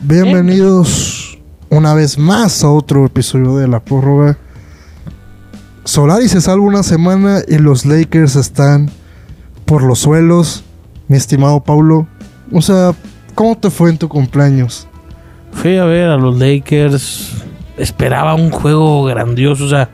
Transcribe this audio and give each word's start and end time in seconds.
Bienvenidos 0.00 1.38
una 1.70 1.92
vez 1.92 2.18
más 2.18 2.62
a 2.62 2.70
otro 2.70 3.04
episodio 3.04 3.56
de 3.56 3.66
La 3.66 3.80
Prórroga. 3.80 4.38
Solari 5.82 6.28
se 6.28 6.40
salva 6.40 6.64
una 6.64 6.84
semana 6.84 7.40
y 7.48 7.58
los 7.58 7.84
Lakers 7.84 8.36
están 8.36 8.90
por 9.64 9.82
los 9.82 9.98
suelos. 9.98 10.62
Mi 11.08 11.16
estimado 11.16 11.64
Paulo, 11.64 12.06
o 12.52 12.62
sea, 12.62 12.94
¿cómo 13.34 13.58
te 13.58 13.70
fue 13.70 13.90
en 13.90 13.98
tu 13.98 14.08
cumpleaños? 14.08 14.86
Fui 15.50 15.76
a 15.78 15.84
ver 15.84 16.10
a 16.10 16.16
los 16.16 16.38
Lakers. 16.38 17.42
Esperaba 17.76 18.36
un 18.36 18.52
juego 18.52 19.02
grandioso. 19.02 19.64
O 19.64 19.68
sea, 19.68 19.90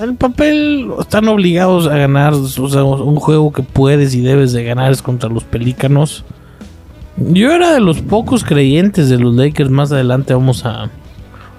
el 0.00 0.16
papel 0.16 0.90
están 0.98 1.28
obligados 1.28 1.86
a 1.86 1.96
ganar. 1.96 2.34
O 2.34 2.68
sea, 2.68 2.82
un 2.82 3.16
juego 3.16 3.52
que 3.52 3.62
puedes 3.62 4.16
y 4.16 4.20
debes 4.20 4.52
de 4.52 4.64
ganar 4.64 4.90
es 4.90 5.00
contra 5.00 5.30
los 5.30 5.44
Pelícanos. 5.44 6.24
Yo 7.20 7.50
era 7.50 7.72
de 7.72 7.80
los 7.80 8.00
pocos 8.00 8.44
creyentes 8.44 9.08
de 9.08 9.18
los 9.18 9.34
Lakers. 9.34 9.70
Más 9.70 9.90
adelante 9.90 10.34
vamos 10.34 10.64
a. 10.64 10.88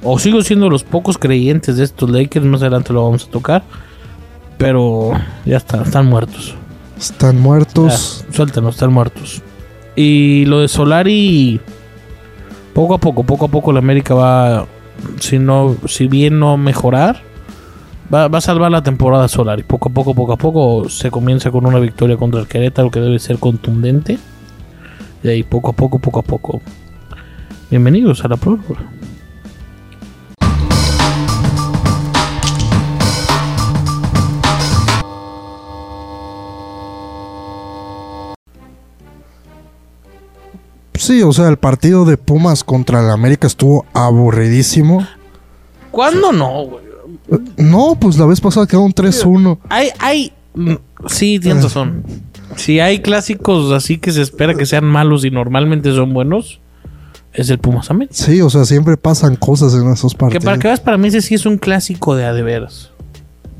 O 0.02 0.18
sigo 0.18 0.42
siendo 0.42 0.70
los 0.70 0.84
pocos 0.84 1.18
creyentes 1.18 1.78
de 1.78 1.84
estos 1.84 2.10
Lakers. 2.10 2.46
Más 2.46 2.62
adelante 2.62 2.94
lo 2.94 3.04
vamos 3.04 3.28
a 3.28 3.32
tocar. 3.32 3.64
Pero 4.58 5.12
ya 5.46 5.58
están, 5.58 5.82
están 5.82 6.06
muertos. 6.06 6.56
Están 6.98 7.40
muertos. 7.40 8.26
Ya, 8.28 8.34
suéltanos, 8.36 8.76
están 8.76 8.94
muertos. 8.94 9.42
Y 9.96 10.46
lo 10.46 10.62
de 10.62 10.70
Solari. 10.70 11.60
Poco 12.74 12.94
a 12.94 12.98
poco, 12.98 13.24
poco 13.24 13.46
a 13.46 13.50
poco 13.50 13.74
la 13.74 13.80
América 13.80 14.14
va. 14.14 14.66
Si 15.20 15.40
no, 15.40 15.76
si 15.88 16.08
bien 16.08 16.40
no 16.40 16.56
mejorar. 16.56 17.22
Va, 18.14 18.28
va 18.28 18.38
a 18.38 18.42
salvar 18.42 18.72
la 18.72 18.82
temporada 18.82 19.28
Solari. 19.28 19.64
Poco 19.64 19.90
a 19.90 19.92
poco, 19.92 20.14
poco 20.14 20.34
a 20.34 20.38
poco. 20.38 20.90
Se 20.90 21.12
comienza 21.12 21.52
con 21.52 21.66
una 21.66 21.80
victoria 21.80 22.16
contra 22.16 22.40
el 22.40 22.48
Querétaro 22.48 22.92
que 22.92 23.02
debe 23.02 23.20
ser 23.20 23.40
contundente. 23.40 24.20
Y 25.24 25.28
ahí 25.28 25.44
poco 25.44 25.70
a 25.70 25.74
poco, 25.74 26.00
poco 26.00 26.20
a 26.20 26.24
poco. 26.24 26.62
Bienvenidos 27.70 28.24
a 28.24 28.28
la 28.30 28.38
prórroga. 28.38 28.80
Sí, 40.96 41.24
o 41.24 41.32
sea, 41.32 41.48
el 41.48 41.58
partido 41.58 42.06
de 42.06 42.18
Pumas 42.18 42.64
contra 42.64 43.00
el 43.00 43.10
América 43.10 43.48
estuvo 43.48 43.86
aburridísimo. 43.94 45.06
¿Cuándo 45.92 46.32
no, 46.32 46.66
güey? 46.66 46.86
No, 47.58 47.96
pues 48.00 48.18
la 48.18 48.26
vez 48.26 48.42
pasada 48.42 48.68
quedó 48.68 48.82
un 48.82 48.94
3-1. 48.94 49.60
Hay, 49.70 49.90
hay. 50.00 50.34
mm, 50.56 50.74
Sí, 51.08 51.40
tienes 51.40 51.64
razón. 51.64 52.04
Si 52.56 52.80
hay 52.80 53.00
clásicos 53.00 53.72
así 53.72 53.98
que 53.98 54.12
se 54.12 54.22
espera 54.22 54.54
que 54.56 54.66
sean 54.66 54.86
malos 54.86 55.24
y 55.26 55.32
normalmente 55.32 55.92
son 55.94 56.14
buenos, 56.14 56.60
es 57.34 57.50
el 57.50 57.60
Pumas 57.60 57.90
América. 57.92 58.16
Sí, 58.16 58.42
o 58.42 58.50
sea, 58.50 58.66
siempre 58.66 58.98
pasan 58.98 59.36
cosas 59.36 59.74
en 59.76 59.90
esos 59.92 60.14
Que 60.14 60.20
partidos. 60.20 60.46
para 60.46 60.58
que 60.58 60.68
veas, 60.68 60.80
para 60.80 60.98
mí 60.98 61.08
ese 61.08 61.22
sí 61.22 61.36
es 61.36 61.46
un 61.46 61.58
clásico 61.58 62.16
de 62.16 62.26
a 62.26 62.34
de 62.34 62.42
veras. 62.44 62.92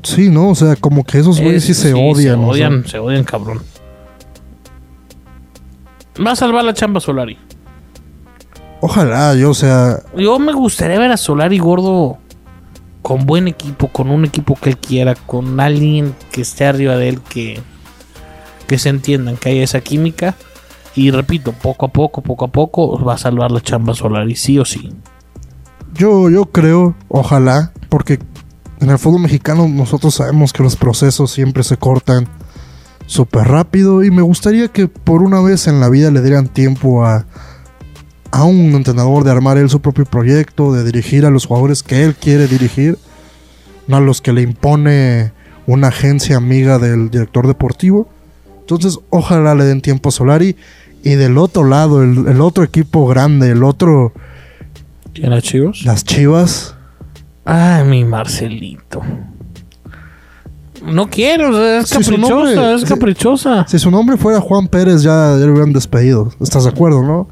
Sí, 0.02 0.28
¿no? 0.30 0.48
O 0.50 0.54
sea, 0.54 0.76
como 0.76 1.04
que 1.04 1.18
esos 1.18 1.40
güeyes 1.40 1.64
sí 1.64 1.74
se 1.74 1.92
odian. 1.92 2.14
Se 2.16 2.32
o 2.32 2.54
sea. 2.54 2.68
odian, 2.68 2.86
se 2.86 2.98
odian, 2.98 3.24
cabrón. 3.24 3.60
Va 6.24 6.32
a 6.32 6.36
salvar 6.36 6.64
la 6.64 6.74
chamba 6.74 7.00
Solari. 7.00 7.38
Ojalá, 8.80 9.34
yo, 9.34 9.50
o 9.50 9.54
sea, 9.54 10.00
Yo 10.16 10.38
me 10.38 10.52
gustaría 10.52 10.98
ver 10.98 11.10
a 11.12 11.16
Solari 11.16 11.58
gordo 11.58 12.18
con 13.02 13.26
buen 13.26 13.46
equipo, 13.48 13.88
con 13.88 14.10
un 14.10 14.24
equipo 14.24 14.56
que 14.60 14.70
él 14.70 14.78
quiera, 14.78 15.14
con 15.14 15.60
alguien 15.60 16.14
que 16.32 16.40
esté 16.42 16.64
arriba 16.64 16.96
de 16.96 17.10
él, 17.10 17.20
que, 17.20 17.60
que 18.70 18.78
se 18.78 18.88
entiendan, 18.88 19.36
que 19.36 19.48
haya 19.48 19.64
esa 19.64 19.80
química. 19.80 20.36
Y 20.94 21.10
repito, 21.10 21.50
poco 21.50 21.86
a 21.86 21.88
poco, 21.88 22.22
poco 22.22 22.44
a 22.44 22.52
poco 22.52 23.04
va 23.04 23.14
a 23.14 23.18
salvar 23.18 23.50
la 23.50 23.60
chamba 23.60 23.94
Solari, 23.94 24.36
sí 24.36 24.60
o 24.60 24.64
sí. 24.64 24.92
yo, 25.92 26.30
yo 26.30 26.46
creo, 26.46 26.94
ojalá, 27.08 27.72
porque 27.88 28.20
en 28.78 28.90
el 28.90 28.98
fútbol 29.00 29.22
mexicano 29.22 29.66
nosotros 29.66 30.14
sabemos 30.14 30.52
que 30.52 30.62
los 30.62 30.76
procesos 30.76 31.32
siempre 31.32 31.64
se 31.64 31.78
cortan 31.78 32.28
súper 33.06 33.48
rápido 33.48 34.04
y 34.04 34.12
me 34.12 34.22
gustaría 34.22 34.68
que 34.68 34.86
por 34.86 35.24
una 35.24 35.40
vez 35.40 35.66
en 35.66 35.80
la 35.80 35.88
vida 35.88 36.12
le 36.12 36.22
dieran 36.22 36.46
tiempo 36.46 37.04
a, 37.04 37.26
a 38.30 38.44
un 38.44 38.72
entrenador 38.76 39.24
de 39.24 39.32
armar 39.32 39.58
él 39.58 39.68
su 39.68 39.80
propio 39.80 40.04
proyecto, 40.04 40.72
de 40.72 40.84
dirigir 40.84 41.26
a 41.26 41.30
los 41.30 41.46
jugadores 41.46 41.82
que 41.82 42.04
él 42.04 42.14
quiere 42.14 42.46
dirigir, 42.46 42.98
no 43.88 43.96
a 43.96 44.00
los 44.00 44.20
que 44.20 44.32
le 44.32 44.42
impone 44.42 45.32
una 45.66 45.88
agencia 45.88 46.36
amiga 46.36 46.78
del 46.78 47.10
director 47.10 47.48
deportivo. 47.48 48.08
Entonces, 48.70 49.00
ojalá 49.10 49.54
le 49.56 49.64
den 49.64 49.80
tiempo 49.80 50.10
a 50.10 50.12
Solari. 50.12 50.54
Y 51.02 51.10
del 51.14 51.38
otro 51.38 51.64
lado, 51.64 52.02
el, 52.02 52.26
el 52.28 52.40
otro 52.40 52.62
equipo 52.62 53.06
grande, 53.08 53.50
el 53.50 53.64
otro, 53.64 54.12
¿Quién 55.14 55.32
era 55.32 55.40
Chivos? 55.42 55.82
las 55.84 56.04
Chivas. 56.04 56.74
Ay, 57.44 57.84
mi 57.84 58.04
Marcelito. 58.04 59.00
No 60.84 61.08
quiero, 61.10 61.50
o 61.50 61.52
sea, 61.52 61.78
es 61.80 61.90
caprichosa, 61.90 62.28
nombre- 62.34 62.74
es 62.74 62.84
caprichosa. 62.84 63.66
Si 63.68 63.78
su 63.78 63.90
nombre 63.90 64.16
fuera 64.16 64.40
Juan 64.40 64.68
Pérez, 64.68 65.02
ya, 65.02 65.36
ya 65.38 65.46
lo 65.46 65.52
hubieran 65.52 65.72
despedido. 65.72 66.32
¿Estás 66.40 66.64
de 66.64 66.70
acuerdo, 66.70 67.02
no? 67.02 67.28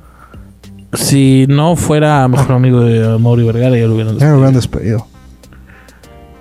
Si 0.95 1.47
no 1.49 1.77
fuera 1.77 2.27
mejor 2.29 2.53
amigo 2.53 2.81
de 2.81 3.17
Mauri 3.19 3.45
Vergara, 3.45 3.77
ya 3.79 3.87
lo 3.87 3.95
hubieran 3.95 4.19
Ya 4.19 4.29
lo 4.31 4.37
hubieran 4.37 4.55
despedido. 4.55 5.07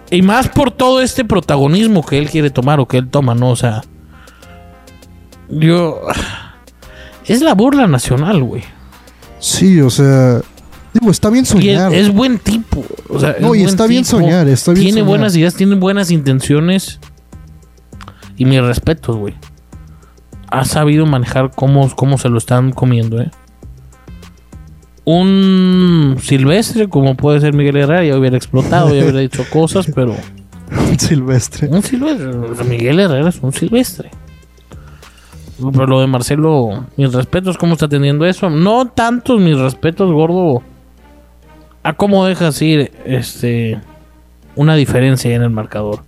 Y 0.09 0.21
más 0.21 0.47
por 0.49 0.71
todo 0.71 1.01
este 1.01 1.23
protagonismo 1.25 2.05
que 2.05 2.17
él 2.17 2.29
quiere 2.29 2.49
tomar 2.49 2.79
o 2.79 2.87
que 2.87 2.97
él 2.97 3.09
toma, 3.09 3.35
¿no? 3.35 3.51
O 3.51 3.55
sea. 3.55 3.83
Yo. 5.49 6.01
Es 7.25 7.41
la 7.41 7.53
burla 7.53 7.87
nacional, 7.87 8.43
güey. 8.43 8.63
Sí, 9.39 9.81
o 9.81 9.89
sea. 9.89 10.41
Digo, 10.93 11.11
está 11.11 11.29
bien 11.29 11.43
es, 11.43 11.49
soñar. 11.49 11.93
es 11.93 12.11
buen 12.13 12.39
tipo. 12.39 12.83
O 13.09 13.19
sea, 13.19 13.31
es 13.31 13.41
No, 13.41 13.53
y 13.53 13.63
está 13.63 13.85
bien 13.87 14.03
tipo, 14.03 14.17
soñar, 14.17 14.47
está 14.47 14.71
bien 14.71 14.85
Tiene 14.85 14.99
soñar. 15.01 15.07
buenas 15.07 15.35
ideas, 15.35 15.53
tiene 15.55 15.75
buenas 15.75 16.11
intenciones. 16.11 16.99
Y 18.37 18.45
mis 18.45 18.61
respetos, 18.61 19.15
güey. 19.15 19.35
Ha 20.49 20.63
sabido 20.65 21.05
manejar 21.05 21.51
cómo, 21.53 21.93
cómo 21.95 22.17
se 22.17 22.29
lo 22.29 22.37
están 22.37 22.71
comiendo, 22.71 23.21
¿eh? 23.21 23.31
Un 25.03 26.17
silvestre, 26.21 26.89
como 26.89 27.15
puede 27.15 27.39
ser 27.39 27.53
Miguel 27.53 27.77
Herrera, 27.77 28.03
ya 28.03 28.17
hubiera 28.17 28.35
explotado, 28.37 28.93
ya 28.93 29.03
hubiera 29.03 29.19
dicho 29.19 29.43
cosas, 29.49 29.87
pero. 29.93 30.15
Silvestre. 30.97 31.69
Un 31.69 31.81
silvestre. 31.81 32.27
O 32.27 32.55
sea, 32.55 32.65
Miguel 32.65 32.99
Herrera 32.99 33.29
es 33.29 33.39
un 33.41 33.53
silvestre. 33.53 34.11
Pero 35.71 35.87
lo 35.87 36.01
de 36.01 36.07
Marcelo, 36.07 36.85
mis 36.97 37.11
respetos, 37.13 37.57
¿cómo 37.57 37.73
está 37.73 37.85
atendiendo 37.87 38.25
eso? 38.25 38.49
No 38.49 38.87
tantos 38.87 39.39
mis 39.39 39.57
respetos, 39.57 40.11
gordo. 40.11 40.61
A 41.83 41.93
cómo 41.93 42.25
dejas 42.25 42.61
ir 42.61 42.91
este 43.05 43.79
una 44.55 44.75
diferencia 44.75 45.33
en 45.35 45.41
el 45.41 45.49
marcador. 45.49 46.01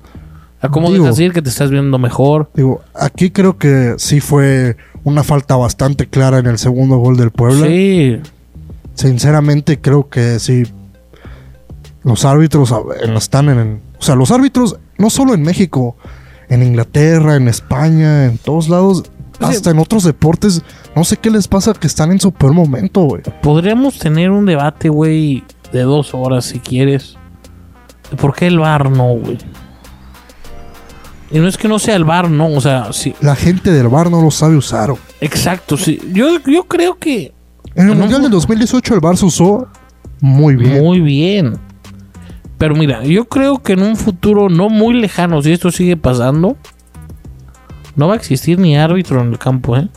A 0.62 0.70
cómo 0.70 0.92
Digo- 0.92 1.04
dejas 1.06 1.20
ir 1.20 1.32
que 1.34 1.42
te 1.42 1.50
estás 1.50 1.72
viendo 1.72 1.98
mejor. 1.98 2.50
Digo, 2.54 2.82
aquí 2.94 3.32
creo 3.32 3.58
que 3.58 3.96
sí 3.98 4.20
fue 4.20 4.76
una 5.04 5.24
falta 5.24 5.56
bastante 5.56 6.08
clara 6.08 6.40
en 6.40 6.48
el 6.48 6.58
segundo 6.58 6.98
gol 6.98 7.16
del 7.18 7.32
Puebla. 7.32 7.66
Sí, 7.68 8.20
Sinceramente, 8.96 9.80
creo 9.80 10.10
que 10.10 10.40
sí. 10.40 10.64
Los 12.04 12.26
árbitros 12.26 12.74
en- 13.02 13.14
están 13.16 13.48
en. 13.50 13.82
O 13.98 14.04
sea, 14.04 14.16
los 14.16 14.32
árbitros, 14.32 14.78
no 14.98 15.10
solo 15.10 15.34
en 15.34 15.42
México, 15.42 15.96
en 16.50 16.64
Inglaterra, 16.64 17.36
en 17.38 17.48
España, 17.48 18.26
en 18.26 18.38
todos 18.38 18.68
lados, 18.68 19.04
Hasta 19.40 19.72
en 19.72 19.80
otros 19.80 20.04
deportes, 20.04 20.62
no 20.96 21.04
sé 21.04 21.18
qué 21.18 21.30
les 21.30 21.48
pasa 21.48 21.74
que 21.74 21.88
están 21.88 22.12
en 22.12 22.20
su 22.20 22.32
peor 22.32 22.54
momento, 22.54 23.02
güey. 23.02 23.22
podríamos 23.42 23.98
tener 24.00 24.32
un 24.32 24.46
debate, 24.46 24.90
güey, 24.90 25.44
de 25.72 25.82
dos 25.84 26.14
horas 26.14 26.46
si 26.46 26.60
quieres. 26.60 27.16
Por 28.20 28.36
qué 28.36 28.48
el 28.48 28.60
bar 28.60 28.90
no, 28.90 29.14
güey. 29.14 29.38
Y 31.32 31.38
no 31.40 31.48
es 31.48 31.58
que 31.58 31.68
no 31.68 31.78
sea 31.78 31.96
el 31.96 32.06
bar, 32.06 32.30
no, 32.30 32.48
o 32.48 32.60
sea, 32.62 32.92
sí, 32.92 33.14
La 33.22 33.36
gente 33.36 33.72
del 33.72 33.88
bar 33.88 34.10
no 34.10 34.22
lo 34.22 34.32
sabe 34.32 34.56
usar. 34.58 34.90
güey. 34.90 35.02
exacto, 35.22 35.78
sí. 35.78 36.00
Yo, 36.12 36.40
yo 36.48 36.64
creo 36.64 36.98
que 36.98 37.34
En 37.76 37.84
el 37.86 37.92
En 37.92 37.92
un 37.92 38.00
Mundial 38.00 38.22
del 38.24 38.32
fu- 38.32 38.38
2018 38.38 38.96
el 38.96 39.00
bar 39.00 39.16
se 39.16 39.26
usó 39.26 39.68
muy 40.22 40.56
bien. 40.56 40.84
Muy 40.84 41.00
bien. 41.02 41.60
Pero 42.58 42.76
mira, 42.76 43.04
yo 43.04 43.26
creo 43.30 43.62
que 43.62 43.74
en 43.74 43.84
un 43.84 43.96
futuro 43.96 44.50
no 44.50 44.70
muy 44.70 44.96
lejano, 44.96 45.42
si 45.42 45.52
esto 45.54 45.72
sigue 45.72 45.96
pasando, 45.96 46.58
no 48.00 48.08
va 48.08 48.14
a 48.14 48.18
existir 48.18 48.58
ni 48.58 48.78
árbitro 48.78 49.22
en 49.22 49.34
el 49.34 49.38
campo, 49.38 49.76
¿eh? 49.76 49.90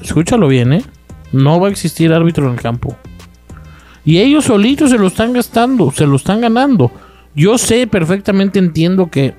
Escúchalo 0.00 0.46
bien, 0.46 0.72
¿eh? 0.72 0.84
No 1.32 1.58
va 1.58 1.66
a 1.66 1.70
existir 1.72 2.12
árbitro 2.12 2.46
en 2.46 2.52
el 2.52 2.60
campo. 2.60 2.96
Y 4.04 4.18
ellos 4.18 4.44
solitos 4.44 4.90
se 4.90 4.98
lo 4.98 5.08
están 5.08 5.32
gastando, 5.32 5.90
se 5.90 6.06
lo 6.06 6.14
están 6.14 6.40
ganando. 6.40 6.92
Yo 7.34 7.58
sé, 7.58 7.88
perfectamente 7.88 8.60
entiendo 8.60 9.10
que 9.10 9.34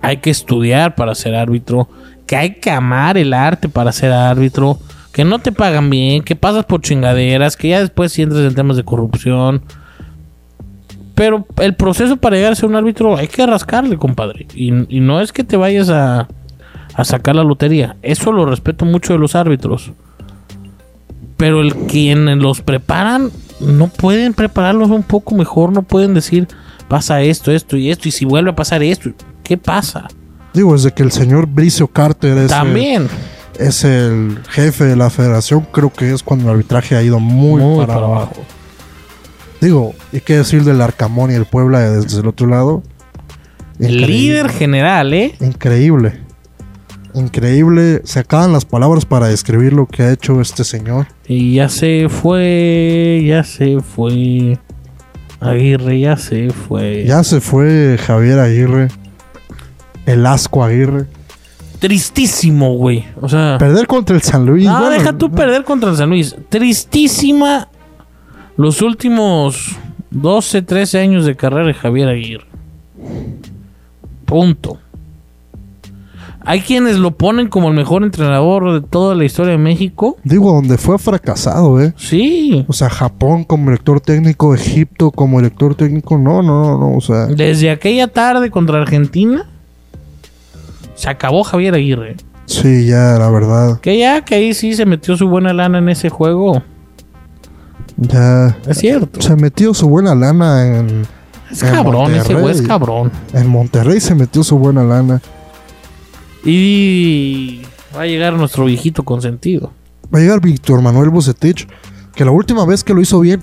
hay 0.00 0.16
que 0.16 0.30
estudiar 0.30 0.94
para 0.94 1.14
ser 1.14 1.34
árbitro, 1.34 1.90
que 2.26 2.36
hay 2.36 2.54
que 2.54 2.70
amar 2.70 3.18
el 3.18 3.34
arte 3.34 3.68
para 3.68 3.92
ser 3.92 4.10
árbitro, 4.10 4.78
que 5.12 5.26
no 5.26 5.38
te 5.38 5.52
pagan 5.52 5.90
bien, 5.90 6.22
que 6.22 6.34
pasas 6.34 6.64
por 6.64 6.80
chingaderas, 6.80 7.58
que 7.58 7.68
ya 7.68 7.80
después 7.80 8.10
si 8.10 8.22
entras 8.22 8.40
en 8.40 8.54
temas 8.54 8.78
de 8.78 8.84
corrupción. 8.84 9.62
Pero 11.14 11.46
el 11.58 11.74
proceso 11.74 12.16
para 12.16 12.36
llegar 12.36 12.52
a 12.52 12.56
ser 12.56 12.68
un 12.68 12.76
árbitro 12.76 13.16
hay 13.16 13.28
que 13.28 13.46
rascarle, 13.46 13.96
compadre. 13.96 14.46
Y, 14.54 14.96
y 14.96 15.00
no 15.00 15.20
es 15.20 15.32
que 15.32 15.44
te 15.44 15.56
vayas 15.56 15.88
a, 15.90 16.26
a 16.94 17.04
sacar 17.04 17.36
la 17.36 17.44
lotería. 17.44 17.96
Eso 18.02 18.32
lo 18.32 18.46
respeto 18.46 18.84
mucho 18.84 19.12
de 19.12 19.18
los 19.20 19.34
árbitros. 19.34 19.92
Pero 21.36 21.60
el 21.60 21.74
quien 21.74 22.38
los 22.40 22.62
preparan, 22.62 23.30
no 23.60 23.88
pueden 23.88 24.34
prepararlos 24.34 24.90
un 24.90 25.02
poco 25.02 25.34
mejor, 25.34 25.72
no 25.72 25.82
pueden 25.82 26.14
decir, 26.14 26.48
pasa 26.88 27.22
esto, 27.22 27.50
esto 27.52 27.76
y 27.76 27.90
esto, 27.90 28.08
y 28.08 28.12
si 28.12 28.24
vuelve 28.24 28.50
a 28.50 28.56
pasar 28.56 28.82
esto, 28.82 29.10
¿qué 29.42 29.56
pasa? 29.56 30.08
Digo, 30.52 30.72
desde 30.74 30.92
que 30.92 31.02
el 31.02 31.10
señor 31.12 31.46
Bricio 31.46 31.88
Carter 31.88 32.38
es, 32.38 32.48
También. 32.50 33.08
El, 33.58 33.66
es 33.66 33.84
el 33.84 34.38
jefe 34.48 34.84
de 34.84 34.96
la 34.96 35.10
federación, 35.10 35.66
creo 35.72 35.92
que 35.92 36.12
es 36.12 36.22
cuando 36.22 36.46
el 36.46 36.50
arbitraje 36.52 36.94
ha 36.96 37.02
ido 37.02 37.18
muy, 37.18 37.60
Muy 37.60 37.76
para, 37.84 37.94
para 37.94 38.06
abajo. 38.06 38.22
abajo. 38.22 38.42
Digo, 39.64 39.94
¿y 40.12 40.20
qué 40.20 40.36
decir 40.36 40.62
del 40.62 40.82
Arcamón 40.82 41.30
y 41.30 41.34
el 41.34 41.46
Puebla 41.46 41.80
desde 41.80 42.20
el 42.20 42.26
otro 42.26 42.46
lado? 42.46 42.82
El 43.78 43.92
Increíble. 43.92 44.06
líder 44.08 44.48
general, 44.50 45.14
¿eh? 45.14 45.34
Increíble. 45.40 46.20
Increíble. 47.14 48.02
Se 48.04 48.18
acaban 48.18 48.52
las 48.52 48.66
palabras 48.66 49.06
para 49.06 49.28
describir 49.28 49.72
lo 49.72 49.86
que 49.86 50.02
ha 50.02 50.12
hecho 50.12 50.40
este 50.42 50.64
señor. 50.64 51.06
Y 51.26 51.54
ya 51.54 51.70
se 51.70 52.08
fue, 52.10 53.24
ya 53.26 53.42
se 53.42 53.80
fue. 53.80 54.58
Aguirre 55.40 55.98
ya 56.00 56.18
se 56.18 56.50
fue. 56.50 57.04
Ya 57.06 57.24
se 57.24 57.40
fue 57.40 57.98
Javier 58.04 58.40
Aguirre. 58.40 58.88
El 60.04 60.26
asco 60.26 60.62
Aguirre. 60.62 61.06
Tristísimo, 61.78 62.76
güey. 62.76 63.06
O 63.20 63.28
sea, 63.30 63.56
Perder 63.58 63.86
contra 63.86 64.14
el 64.14 64.22
San 64.22 64.44
Luis. 64.44 64.66
no, 64.66 64.78
bueno, 64.78 64.90
deja 64.90 65.12
tú 65.16 65.30
perder 65.30 65.64
contra 65.64 65.90
el 65.90 65.96
San 65.96 66.10
Luis. 66.10 66.36
Tristísima 66.48 67.68
los 68.56 68.82
últimos 68.82 69.76
12, 70.10 70.62
13 70.62 70.98
años 71.00 71.24
de 71.24 71.36
carrera 71.36 71.66
de 71.66 71.74
Javier 71.74 72.08
Aguirre. 72.08 72.46
Punto. 74.24 74.78
Hay 76.46 76.60
quienes 76.60 76.98
lo 76.98 77.12
ponen 77.12 77.48
como 77.48 77.68
el 77.68 77.74
mejor 77.74 78.02
entrenador 78.04 78.74
de 78.74 78.86
toda 78.86 79.14
la 79.14 79.24
historia 79.24 79.52
de 79.52 79.58
México. 79.58 80.18
Digo, 80.24 80.52
donde 80.52 80.76
fue 80.76 80.98
fracasado, 80.98 81.80
¿eh? 81.80 81.94
Sí. 81.96 82.66
O 82.68 82.74
sea, 82.74 82.90
Japón 82.90 83.44
como 83.44 83.70
director 83.70 83.98
técnico, 84.00 84.54
Egipto 84.54 85.10
como 85.10 85.38
director 85.38 85.74
técnico. 85.74 86.18
No, 86.18 86.42
no, 86.42 86.62
no, 86.62 86.78
no. 86.78 86.96
O 86.96 87.00
sea, 87.00 87.26
Desde 87.26 87.70
aquella 87.70 88.08
tarde 88.08 88.50
contra 88.50 88.80
Argentina, 88.82 89.46
se 90.94 91.08
acabó 91.08 91.44
Javier 91.44 91.74
Aguirre. 91.74 92.16
sí, 92.44 92.86
ya, 92.86 93.16
la 93.18 93.30
verdad. 93.30 93.80
Que 93.80 93.98
ya, 93.98 94.22
que 94.22 94.34
ahí 94.34 94.52
sí 94.52 94.74
se 94.74 94.84
metió 94.84 95.16
su 95.16 95.28
buena 95.28 95.54
lana 95.54 95.78
en 95.78 95.88
ese 95.88 96.10
juego. 96.10 96.62
Ya. 97.96 98.56
Es 98.66 98.78
cierto. 98.78 99.20
Se 99.20 99.36
metió 99.36 99.74
su 99.74 99.88
buena 99.88 100.14
lana 100.14 100.78
en. 100.78 101.06
Es 101.50 101.62
en 101.62 101.70
cabrón, 101.74 102.14
ese 102.14 102.34
güey 102.34 102.46
es 102.50 102.58
Monterrey. 102.58 102.66
cabrón. 102.66 103.12
En 103.32 103.46
Monterrey 103.48 104.00
se 104.00 104.14
metió 104.14 104.42
su 104.42 104.58
buena 104.58 104.82
lana. 104.82 105.20
Y 106.44 107.62
va 107.96 108.02
a 108.02 108.06
llegar 108.06 108.34
nuestro 108.34 108.64
viejito 108.64 109.04
consentido. 109.04 109.72
Va 110.14 110.18
a 110.18 110.22
llegar 110.22 110.40
Víctor 110.40 110.82
Manuel 110.82 111.10
Bucetich. 111.10 111.66
Que 112.14 112.24
la 112.24 112.30
última 112.30 112.64
vez 112.64 112.84
que 112.84 112.94
lo 112.94 113.00
hizo 113.00 113.20
bien, 113.20 113.42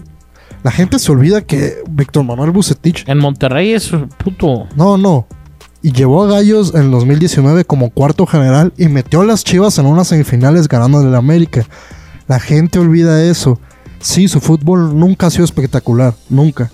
la 0.63 0.71
gente 0.71 0.99
se 0.99 1.11
olvida 1.11 1.41
que 1.41 1.77
Víctor 1.89 2.23
Manuel 2.23 2.51
Bucetich. 2.51 3.07
En 3.07 3.17
Monterrey 3.17 3.73
es 3.73 3.91
puto. 4.23 4.67
No, 4.75 4.97
no. 4.97 5.27
Y 5.81 5.91
llevó 5.91 6.23
a 6.23 6.27
Gallos 6.27 6.75
en 6.75 6.83
el 6.83 6.91
2019 6.91 7.65
como 7.65 7.89
cuarto 7.89 8.27
general 8.27 8.71
y 8.77 8.87
metió 8.87 9.21
a 9.21 9.25
las 9.25 9.43
Chivas 9.43 9.79
en 9.79 9.87
unas 9.87 10.09
semifinales 10.09 10.67
ganando 10.67 11.01
el 11.01 11.15
América. 11.15 11.65
La 12.27 12.39
gente 12.39 12.77
olvida 12.77 13.23
eso. 13.23 13.59
Sí, 14.01 14.27
su 14.27 14.39
fútbol 14.41 14.97
nunca 14.97 15.27
ha 15.27 15.29
sido 15.29 15.45
espectacular, 15.45 16.13
nunca. 16.29 16.71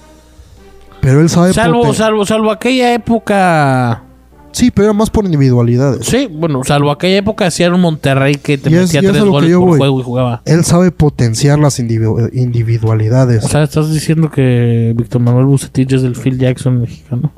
Pero 1.01 1.21
él 1.21 1.29
sabe 1.29 1.53
Salvo, 1.53 1.93
salvo, 1.93 2.25
salvo 2.25 2.51
aquella 2.51 2.93
época. 2.93 4.03
Sí, 4.51 4.71
pero 4.71 4.85
era 4.85 4.93
más 4.93 5.09
por 5.11 5.25
individualidades. 5.25 6.05
Sí, 6.07 6.27
bueno, 6.31 6.63
salvo 6.63 6.89
aquella 6.89 7.17
época 7.17 7.45
hacía 7.45 7.71
un 7.71 7.79
Monterrey 7.79 8.35
que 8.35 8.57
te 8.57 8.69
Y 8.69 8.73
metía 8.73 9.01
es 9.01 9.07
tres 9.11 9.23
goles 9.23 9.53
por 9.53 9.61
voy. 9.67 9.77
juego 9.77 9.99
y 9.99 10.03
jugaba. 10.03 10.41
Él 10.45 10.63
sabe 10.65 10.89
potenciar 10.91 11.59
las 11.59 11.79
individu- 11.79 12.29
individualidades. 12.33 13.43
O 13.43 13.47
sea, 13.47 13.61
estás 13.63 13.93
diciendo 13.93 14.31
que 14.31 14.93
Víctor 14.97 15.21
Manuel 15.21 15.45
Bucetich 15.45 15.91
es 15.93 16.01
el 16.03 16.15
Phil 16.15 16.39
Jackson 16.39 16.81
mexicano. 16.81 17.31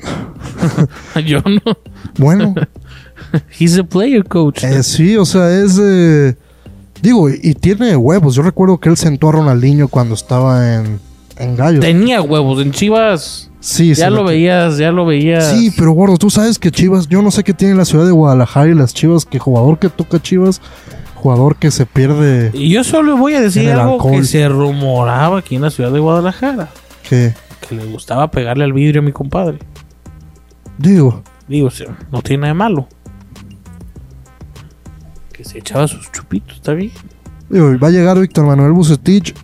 Yo 1.24 1.40
no. 1.44 1.76
bueno, 2.18 2.54
He's 3.58 3.78
a 3.78 3.84
player 3.84 4.24
coach. 4.24 4.64
eh, 4.64 4.82
sí, 4.82 5.16
o 5.16 5.24
sea, 5.24 5.50
es... 5.62 5.78
eh, 5.80 6.36
digo, 7.02 7.28
y, 7.30 7.54
tiene 7.54 7.96
huevos. 7.96 8.34
Yo 8.34 8.42
recuerdo 8.42 8.78
que 8.78 8.88
él 8.88 8.96
sentó 8.96 9.28
a 9.28 9.32
Ronaldinho 9.32 9.88
cuando 9.88 10.14
estaba 10.14 10.74
en, 10.76 10.98
en 11.38 11.56
Gallos. 11.56 11.80
Tenía 11.80 12.22
huevos 12.22 12.60
en 12.62 12.72
Chivas. 12.72 13.50
Sí, 13.60 13.94
ya 13.94 14.10
lo 14.10 14.22
veías, 14.22 14.78
ya 14.78 14.92
lo 14.92 15.06
veías. 15.06 15.50
Sí, 15.50 15.72
pero 15.76 15.90
gordo, 15.92 16.16
tú 16.18 16.30
sabes 16.30 16.58
que 16.58 16.70
Chivas, 16.70 17.08
yo 17.08 17.20
no 17.20 17.30
sé 17.32 17.42
qué 17.42 17.52
tiene 17.52 17.74
la 17.74 17.84
ciudad 17.84 18.04
de 18.06 18.12
Guadalajara 18.12 18.70
y 18.70 18.74
las 18.74 18.94
Chivas, 18.94 19.24
que 19.24 19.40
jugador 19.40 19.80
que 19.80 19.88
toca 19.88 20.22
Chivas, 20.22 20.60
jugador 21.16 21.56
que 21.56 21.72
se 21.72 21.84
pierde, 21.84 22.50
Y 22.54 22.68
yo 22.70 22.84
solo 22.84 23.16
voy 23.16 23.34
a 23.34 23.40
decir 23.40 23.68
algo 23.70 23.94
alcohol. 23.94 24.12
que 24.12 24.24
se 24.24 24.48
rumoraba 24.48 25.40
aquí 25.40 25.56
en 25.56 25.62
la 25.62 25.70
ciudad 25.70 25.90
de 25.90 25.98
Guadalajara. 25.98 26.68
que 27.08 27.34
Que 27.68 27.74
le 27.74 27.84
gustaba 27.86 28.30
pegarle 28.30 28.62
al 28.62 28.72
vidrio 28.72 29.00
a 29.00 29.04
mi 29.04 29.10
compadre. 29.12 29.58
digo, 30.78 31.24
Digo, 31.48 31.70
no 32.12 32.22
tiene 32.22 32.42
nada 32.42 32.48
de 32.52 32.54
malo. 32.54 32.88
Se 35.46 35.58
echaba 35.58 35.86
sus 35.88 36.10
chupitos, 36.12 36.56
está 36.56 36.72
bien. 36.74 36.90
digo, 37.48 37.78
va 37.78 37.88
a 37.88 37.90
llegar 37.90 38.18
Víctor 38.18 38.46
Manuel 38.46 38.72
Bucetich. 38.72 39.34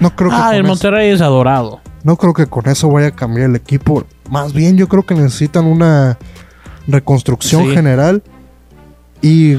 No 0.00 0.14
creo 0.14 0.30
que 0.30 0.36
Ah, 0.36 0.50
el 0.54 0.60
eso- 0.60 0.68
Monterrey 0.68 1.10
es 1.10 1.20
adorado. 1.20 1.80
no 2.04 2.16
creo 2.16 2.32
que 2.32 2.46
con 2.46 2.66
eso 2.68 2.88
vaya 2.90 3.08
a 3.08 3.10
cambiar 3.10 3.50
el 3.50 3.56
equipo. 3.56 4.04
Más 4.30 4.52
bien 4.52 4.76
yo 4.76 4.88
creo 4.88 5.04
que 5.04 5.14
necesitan 5.14 5.64
una 5.66 6.18
reconstrucción 6.86 7.64
Sí. 7.64 7.70
general 7.72 8.22
y 9.22 9.56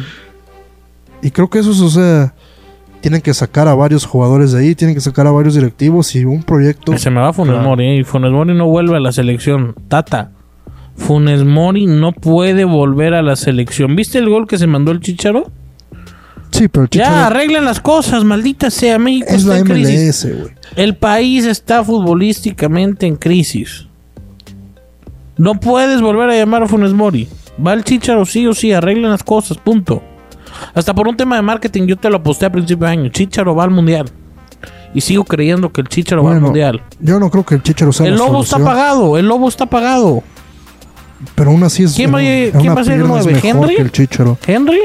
y 1.22 1.32
creo 1.32 1.50
que 1.50 1.60
eso 1.60 1.72
es, 1.72 1.82
o 1.82 1.90
sea, 1.90 2.34
tienen 3.02 3.22
que 3.22 3.34
sacar 3.34 3.68
a 3.68 3.74
varios 3.76 4.06
jugadores 4.06 4.52
de 4.52 4.60
ahí, 4.62 4.76
tienen 4.76 4.94
que 4.96 5.02
sacar 5.02 5.26
a 5.28 5.32
varios 5.32 5.56
directivos 5.56 6.16
y 6.16 6.24
un 6.26 6.44
proyecto 6.44 6.96
Se 6.98 7.10
me 7.10 7.20
va 7.20 7.34
Funes 7.34 7.54
Claro. 7.56 7.68
Mori, 7.68 7.86
¿eh? 7.86 7.96
y 7.98 8.04
Funes 8.04 8.32
Mori 8.32 8.54
no 8.54 8.68
vuelve 8.68 8.96
a 8.98 9.00
la 9.00 9.12
selección. 9.12 9.76
Tata. 9.88 10.32
Funes 10.96 11.44
Mori 11.44 11.86
no 11.88 12.12
puede 12.12 12.64
volver 12.66 13.14
a 13.16 13.22
la 13.24 13.36
selección. 13.36 13.96
¿Viste 13.96 14.20
el 14.20 14.30
gol 14.30 14.48
que 14.48 14.58
se 14.58 14.68
mandó 14.68 14.92
el 14.92 15.00
Chicharo? 15.00 15.52
Sí, 16.52 16.68
pero 16.68 16.84
el 16.86 16.90
Ya, 16.90 17.28
arreglen 17.28 17.66
las 17.66 17.80
cosas, 17.80 18.24
maldita 18.24 18.70
sea. 18.72 18.98
México 19.00 19.28
es 19.30 19.44
está 19.44 19.58
la. 19.60 19.64
MLS, 19.64 20.24
güey. 20.26 20.54
El 20.76 20.96
país 20.96 21.46
está 21.46 21.84
futbolísticamente 21.84 23.06
en 23.06 23.16
crisis. 23.16 23.86
No 25.38 25.60
puedes 25.60 26.02
volver 26.02 26.30
a 26.30 26.36
llamar 26.36 26.64
a 26.64 26.68
Funes 26.68 26.94
Mori. 26.94 27.28
Va 27.66 27.74
el 27.74 27.84
Chicharo 27.84 28.26
sí 28.26 28.46
o 28.48 28.54
sí, 28.54 28.72
arreglen 28.72 29.10
las 29.12 29.24
cosas, 29.24 29.58
punto. 29.58 30.02
Hasta 30.74 30.94
por 30.94 31.08
un 31.08 31.16
tema 31.16 31.36
de 31.36 31.42
marketing 31.44 31.84
yo 31.88 31.96
te 31.98 32.10
lo 32.10 32.18
aposté 32.18 32.46
a 32.48 32.52
principio 32.52 32.86
de 32.88 32.92
año. 32.94 33.10
Chicharo 33.10 33.54
va 33.56 33.64
al 33.64 33.72
mundial. 33.72 34.10
Y 34.94 35.02
sigo 35.02 35.24
creyendo 35.26 35.72
que 35.72 35.82
el 35.82 35.88
Chicharo 35.90 36.24
va 36.24 36.34
al 36.34 36.42
mundial. 36.42 36.82
Yo 37.00 37.20
no 37.20 37.30
creo 37.30 37.46
que 37.46 37.56
el 37.56 37.64
Chicharo 37.64 37.92
sea 37.94 38.08
El 38.08 38.14
la 38.14 38.18
lobo 38.20 38.42
está 38.42 38.58
pagado, 38.58 39.18
el 39.18 39.28
lobo 39.28 39.48
está 39.48 39.66
pagado. 39.68 40.24
Pero 41.36 41.52
aún 41.52 41.64
así 41.64 41.84
es 41.84 41.94
¿Quién 41.94 42.14
va 42.14 42.20
a- 42.20 42.22
ser 42.22 42.46
el 42.46 42.52
pierna 42.62 42.82
es 42.82 42.88
nueve? 43.08 43.34
mejor 43.34 43.46
¿Henry? 43.72 43.76
Henry, 44.48 44.80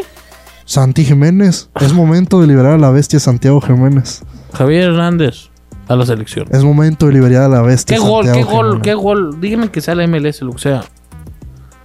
Santi 0.65 1.05
Jiménez. 1.05 1.69
Es 1.81 1.93
momento 1.93 2.41
de 2.41 2.47
liberar 2.47 2.73
a 2.75 2.79
la 2.79 2.91
bestia 2.91 3.21
Santiago 3.21 3.61
Jiménez. 3.61 4.23
Javier 4.55 4.85
Hernández 4.91 5.51
a 5.89 5.97
la 5.97 6.07
selección. 6.07 6.47
Es 6.51 6.63
momento 6.65 7.07
de 7.07 7.13
liberar 7.15 7.43
a 7.43 7.49
la 7.49 7.63
bestia 7.63 7.97
¿Qué 7.97 8.03
gol, 8.03 8.27
qué 8.33 8.43
gol, 8.43 8.81
qué 8.83 8.95
gol? 8.95 9.41
Díganme 9.41 9.71
que 9.71 9.81
sea 9.81 9.95
la 9.95 10.07
MLS, 10.07 10.43
lo 10.43 10.53
que 10.53 10.59
sea. 10.61 10.85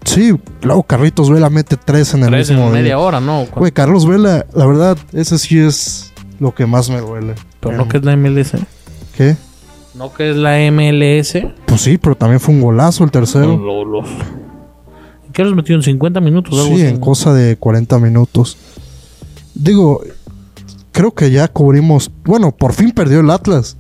Sí, 0.06 0.34
luego 0.62 0.84
Carlitos 0.84 1.30
Vela 1.30 1.50
mete 1.50 1.76
tres 1.76 2.14
en 2.14 2.24
el 2.24 2.30
Tres 2.30 2.50
mismo 2.50 2.66
en 2.68 2.72
día. 2.74 2.82
media 2.82 3.00
hora, 3.00 3.20
¿no? 3.20 3.46
Güey, 3.54 3.72
Carlos 3.74 4.08
Vela, 4.08 4.46
la 4.54 4.66
verdad, 4.66 4.98
ese 5.12 5.38
sí 5.38 5.60
es 5.60 6.14
lo 6.40 6.54
que 6.56 6.66
más 6.66 6.90
me 6.90 7.02
duele. 7.02 7.34
Pero 7.60 7.76
no 7.76 7.90
que 7.90 7.98
es 7.98 8.06
la 8.06 8.16
MLS. 8.16 8.54
¿Qué? 9.18 9.36
No 9.96 10.14
que 10.14 10.30
es 10.30 10.38
la 10.38 10.60
MLS. 10.72 11.46
Pues 11.66 11.82
sí, 11.82 11.98
pero 11.98 12.16
también 12.16 12.40
fue 12.40 12.54
un 12.56 12.62
golazo 12.62 13.04
el 13.04 13.12
tercero. 13.12 13.58
Lo- 13.58 13.84
los- 13.84 14.08
¿En 14.08 14.47
¿Qué 15.38 15.44
los 15.44 15.54
metió 15.54 15.76
en 15.76 15.84
50 15.84 16.20
minutos? 16.20 16.52
algo 16.60 16.76
Sí, 16.76 16.82
así, 16.82 16.96
en 16.96 17.00
cosa 17.00 17.32
de 17.32 17.58
40 17.58 18.00
minutos. 18.00 18.58
Digo, 19.54 20.02
creo 20.92 21.14
que 21.14 21.30
ya 21.30 21.48
cubrimos. 21.48 22.10
Bueno, 22.26 22.52
por 22.52 22.74
fin 22.74 22.90
perdió 22.90 23.20
el 23.20 23.30
Atlas. 23.30 23.78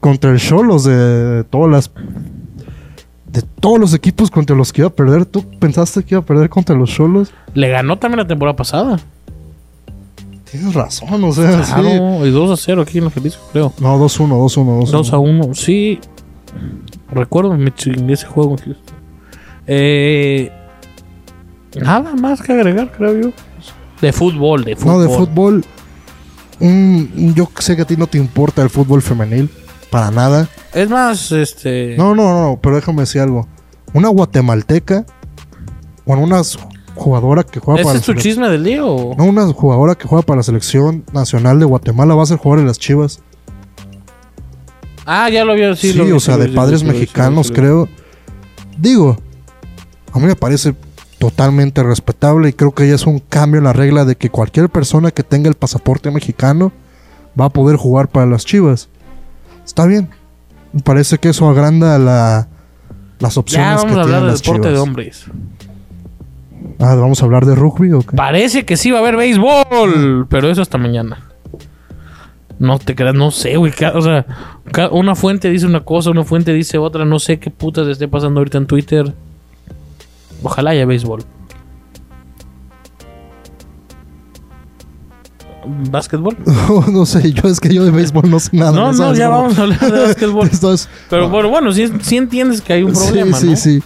Contra 0.00 0.32
el 0.32 0.40
Cholos 0.40 0.82
de 0.82 1.44
todas 1.48 1.70
las. 1.70 1.92
De 3.30 3.42
todos 3.42 3.78
los 3.78 3.94
equipos 3.94 4.32
contra 4.32 4.56
los 4.56 4.72
que 4.72 4.80
iba 4.80 4.88
a 4.88 4.92
perder. 4.92 5.26
¿Tú 5.26 5.44
pensaste 5.60 6.02
que 6.02 6.16
iba 6.16 6.22
a 6.22 6.26
perder 6.26 6.48
contra 6.48 6.74
los 6.74 6.90
Cholos? 6.90 7.30
Le 7.54 7.68
ganó 7.68 7.96
también 8.00 8.18
la 8.18 8.26
temporada 8.26 8.56
pasada. 8.56 8.98
Tienes 10.50 10.74
razón, 10.74 11.22
o 11.22 11.32
sea, 11.32 11.64
sí. 11.64 11.72
Claro, 11.72 12.26
y 12.26 12.32
2 12.32 12.50
a 12.50 12.56
0 12.56 12.82
aquí 12.82 12.98
en 12.98 13.04
el 13.04 13.10
Jalisco, 13.10 13.42
creo. 13.52 13.72
No, 13.78 13.96
2-1, 13.96 14.28
2-1, 14.30 14.86
2-1. 14.86 14.90
2 14.90 15.12
a 15.12 15.18
1, 15.18 15.54
sí. 15.54 16.00
Recuerdo 17.12 17.56
me 17.56 17.72
chingué 17.72 18.14
ese 18.14 18.26
juego. 18.26 18.56
Eh, 19.68 20.50
nada 21.80 22.14
más 22.16 22.42
que 22.42 22.52
agregar, 22.52 22.90
creo 22.90 23.20
yo. 23.20 23.30
De 24.00 24.12
fútbol, 24.12 24.64
de 24.64 24.74
fútbol. 24.76 24.92
No, 24.92 25.00
de 25.00 25.08
fútbol. 25.08 25.64
mm, 26.58 27.32
yo 27.34 27.48
sé 27.58 27.76
que 27.76 27.82
a 27.82 27.84
ti 27.84 27.96
no 27.96 28.06
te 28.06 28.18
importa 28.18 28.62
el 28.62 28.70
fútbol 28.70 29.02
femenil. 29.02 29.50
Para 29.90 30.10
nada. 30.10 30.48
Es 30.74 30.88
más, 30.88 31.32
este. 31.32 31.94
No, 31.96 32.14
no, 32.14 32.42
no, 32.42 32.58
pero 32.60 32.76
déjame 32.76 33.02
decir 33.02 33.20
algo. 33.20 33.46
Una 33.92 34.08
guatemalteca. 34.08 35.06
Bueno, 36.04 36.22
unas 36.22 36.58
jugadora 36.98 37.44
que 37.44 37.60
juega 37.60 37.80
¿Ese 37.80 37.86
para 37.86 37.98
es 37.98 38.04
tu 38.04 38.14
chisme 38.14 38.48
del 38.48 38.64
día 38.64 38.84
o...? 38.84 39.14
No, 39.16 39.24
una 39.24 39.46
jugadora 39.52 39.94
que 39.94 40.06
juega 40.06 40.22
para 40.22 40.38
la 40.38 40.42
selección 40.42 41.04
nacional 41.12 41.58
de 41.58 41.64
Guatemala 41.64 42.14
va 42.14 42.24
a 42.24 42.26
ser 42.26 42.38
jugador 42.38 42.60
en 42.60 42.66
las 42.66 42.78
Chivas. 42.78 43.20
Ah, 45.06 45.30
ya 45.30 45.44
lo 45.44 45.52
había... 45.52 45.74
Sí, 45.74 45.92
Sí, 45.92 45.98
lo 45.98 46.04
vi, 46.04 46.12
o 46.12 46.20
sea, 46.20 46.36
de 46.36 46.48
vi, 46.48 46.54
padres 46.54 46.82
mexicanos, 46.82 47.50
creo. 47.50 47.88
Digo, 48.76 49.16
a 50.12 50.18
mí 50.18 50.26
me 50.26 50.36
parece 50.36 50.74
totalmente 51.18 51.82
respetable 51.82 52.48
y 52.48 52.52
creo 52.52 52.72
que 52.72 52.88
ya 52.88 52.94
es 52.94 53.06
un 53.06 53.18
cambio 53.18 53.58
en 53.58 53.64
la 53.64 53.72
regla 53.72 54.04
de 54.04 54.16
que 54.16 54.30
cualquier 54.30 54.68
persona 54.68 55.10
que 55.10 55.22
tenga 55.22 55.48
el 55.48 55.54
pasaporte 55.56 56.10
mexicano 56.10 56.72
va 57.38 57.46
a 57.46 57.50
poder 57.50 57.76
jugar 57.76 58.08
para 58.08 58.26
las 58.26 58.44
Chivas. 58.44 58.88
Está 59.64 59.86
bien. 59.86 60.08
Me 60.72 60.80
parece 60.80 61.18
que 61.18 61.30
eso 61.30 61.48
agranda 61.48 61.98
la, 61.98 62.48
las 63.18 63.34
Ya 63.34 63.40
opciones 63.40 63.76
vamos 63.76 63.92
que 63.92 63.98
a 63.98 64.02
hablar 64.02 64.24
de 64.24 64.32
deporte 64.32 64.68
de 64.68 64.78
hombres. 64.78 65.24
Ah, 66.78 66.94
¿vamos 66.94 67.20
a 67.22 67.24
hablar 67.24 67.44
de 67.46 67.54
rugby 67.54 67.92
o 67.92 68.00
qué? 68.00 68.16
Parece 68.16 68.64
que 68.64 68.76
sí 68.76 68.90
va 68.90 68.98
a 68.98 69.00
haber 69.00 69.16
béisbol, 69.16 70.26
pero 70.28 70.50
eso 70.50 70.62
hasta 70.62 70.78
mañana. 70.78 71.24
No 72.58 72.78
te 72.78 72.94
creas, 72.94 73.14
no 73.14 73.30
sé, 73.30 73.56
güey. 73.56 73.72
O 73.94 74.02
sea, 74.02 74.26
una 74.90 75.14
fuente 75.14 75.48
dice 75.50 75.66
una 75.66 75.84
cosa, 75.84 76.10
una 76.10 76.24
fuente 76.24 76.52
dice 76.52 76.78
otra. 76.78 77.04
No 77.04 77.18
sé 77.18 77.38
qué 77.38 77.50
putas 77.50 77.86
esté 77.86 78.08
pasando 78.08 78.40
ahorita 78.40 78.58
en 78.58 78.66
Twitter. 78.66 79.14
Ojalá 80.42 80.70
haya 80.70 80.86
béisbol. 80.86 81.24
¿Básquetbol? 85.90 86.36
no 86.92 87.04
sé, 87.04 87.32
yo 87.32 87.48
es 87.48 87.60
que 87.60 87.74
yo 87.74 87.84
de 87.84 87.90
béisbol 87.90 88.30
no 88.30 88.38
sé 88.40 88.50
nada. 88.56 88.72
No, 88.72 88.86
no, 88.88 88.94
¿sabes? 88.94 89.18
ya 89.18 89.28
vamos 89.28 89.58
a 89.58 89.62
hablar 89.62 89.80
de 89.80 89.90
básquetbol. 90.06 90.46
Esto 90.52 90.72
es- 90.72 90.88
Pero 91.10 91.28
bueno, 91.28 91.50
bueno, 91.50 91.72
sí, 91.72 91.92
sí 92.00 92.16
entiendes 92.16 92.60
que 92.60 92.72
hay 92.74 92.82
un 92.84 92.92
problema, 92.92 93.36
sí, 93.36 93.46
¿no? 93.50 93.56
sí, 93.56 93.80
sí. 93.80 93.82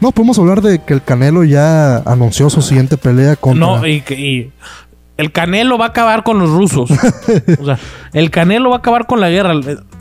No, 0.00 0.12
podemos 0.12 0.38
hablar 0.38 0.62
de 0.62 0.82
que 0.82 0.94
el 0.94 1.02
Canelo 1.04 1.44
ya 1.44 1.98
anunció 1.98 2.48
su 2.48 2.62
siguiente 2.62 2.96
pelea 2.96 3.36
contra... 3.36 3.60
No, 3.66 3.86
y, 3.86 4.00
que- 4.00 4.18
y 4.18 4.52
el 5.18 5.30
Canelo 5.30 5.76
va 5.76 5.86
a 5.86 5.88
acabar 5.88 6.22
con 6.24 6.38
los 6.38 6.48
rusos. 6.50 6.90
o 7.60 7.64
sea, 7.64 7.78
el 8.14 8.30
Canelo 8.30 8.70
va 8.70 8.76
a 8.76 8.78
acabar 8.78 9.06
con 9.06 9.20
la 9.20 9.28
guerra. 9.28 9.52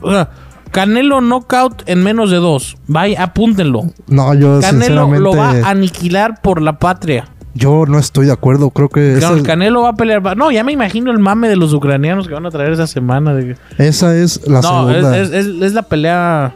O 0.01 0.09
sea, 0.11 0.29
Canelo 0.71 1.21
knockout 1.21 1.83
en 1.87 2.03
menos 2.03 2.29
de 2.31 2.37
dos. 2.37 2.77
Vaya, 2.87 3.23
apúntenlo. 3.23 3.83
No, 4.07 4.33
yo 4.33 4.59
Canelo 4.61 4.83
sinceramente... 4.85 5.19
lo 5.19 5.35
va 5.35 5.49
a 5.51 5.69
aniquilar 5.69 6.41
por 6.41 6.61
la 6.61 6.77
patria. 6.79 7.27
Yo 7.55 7.85
no 7.87 7.97
estoy 7.97 8.27
de 8.27 8.31
acuerdo, 8.31 8.69
creo 8.69 8.89
que 8.89 9.15
Claro, 9.17 9.35
el 9.35 9.43
Canelo 9.43 9.81
va 9.81 9.89
a 9.89 9.93
pelear. 9.95 10.37
No, 10.37 10.51
ya 10.51 10.63
me 10.63 10.71
imagino 10.71 11.11
el 11.11 11.19
mame 11.19 11.49
de 11.49 11.55
los 11.55 11.73
ucranianos 11.73 12.27
que 12.27 12.33
van 12.33 12.45
a 12.45 12.51
traer 12.51 12.71
esa 12.73 12.87
semana. 12.87 13.33
de 13.33 13.57
esa 13.79 14.15
es 14.15 14.47
la 14.47 14.61
No, 14.61 14.87
segunda. 14.87 15.17
es- 15.19 15.31
es- 15.31 15.47
es 15.61 15.73
la 15.73 15.81
pelea. 15.81 16.55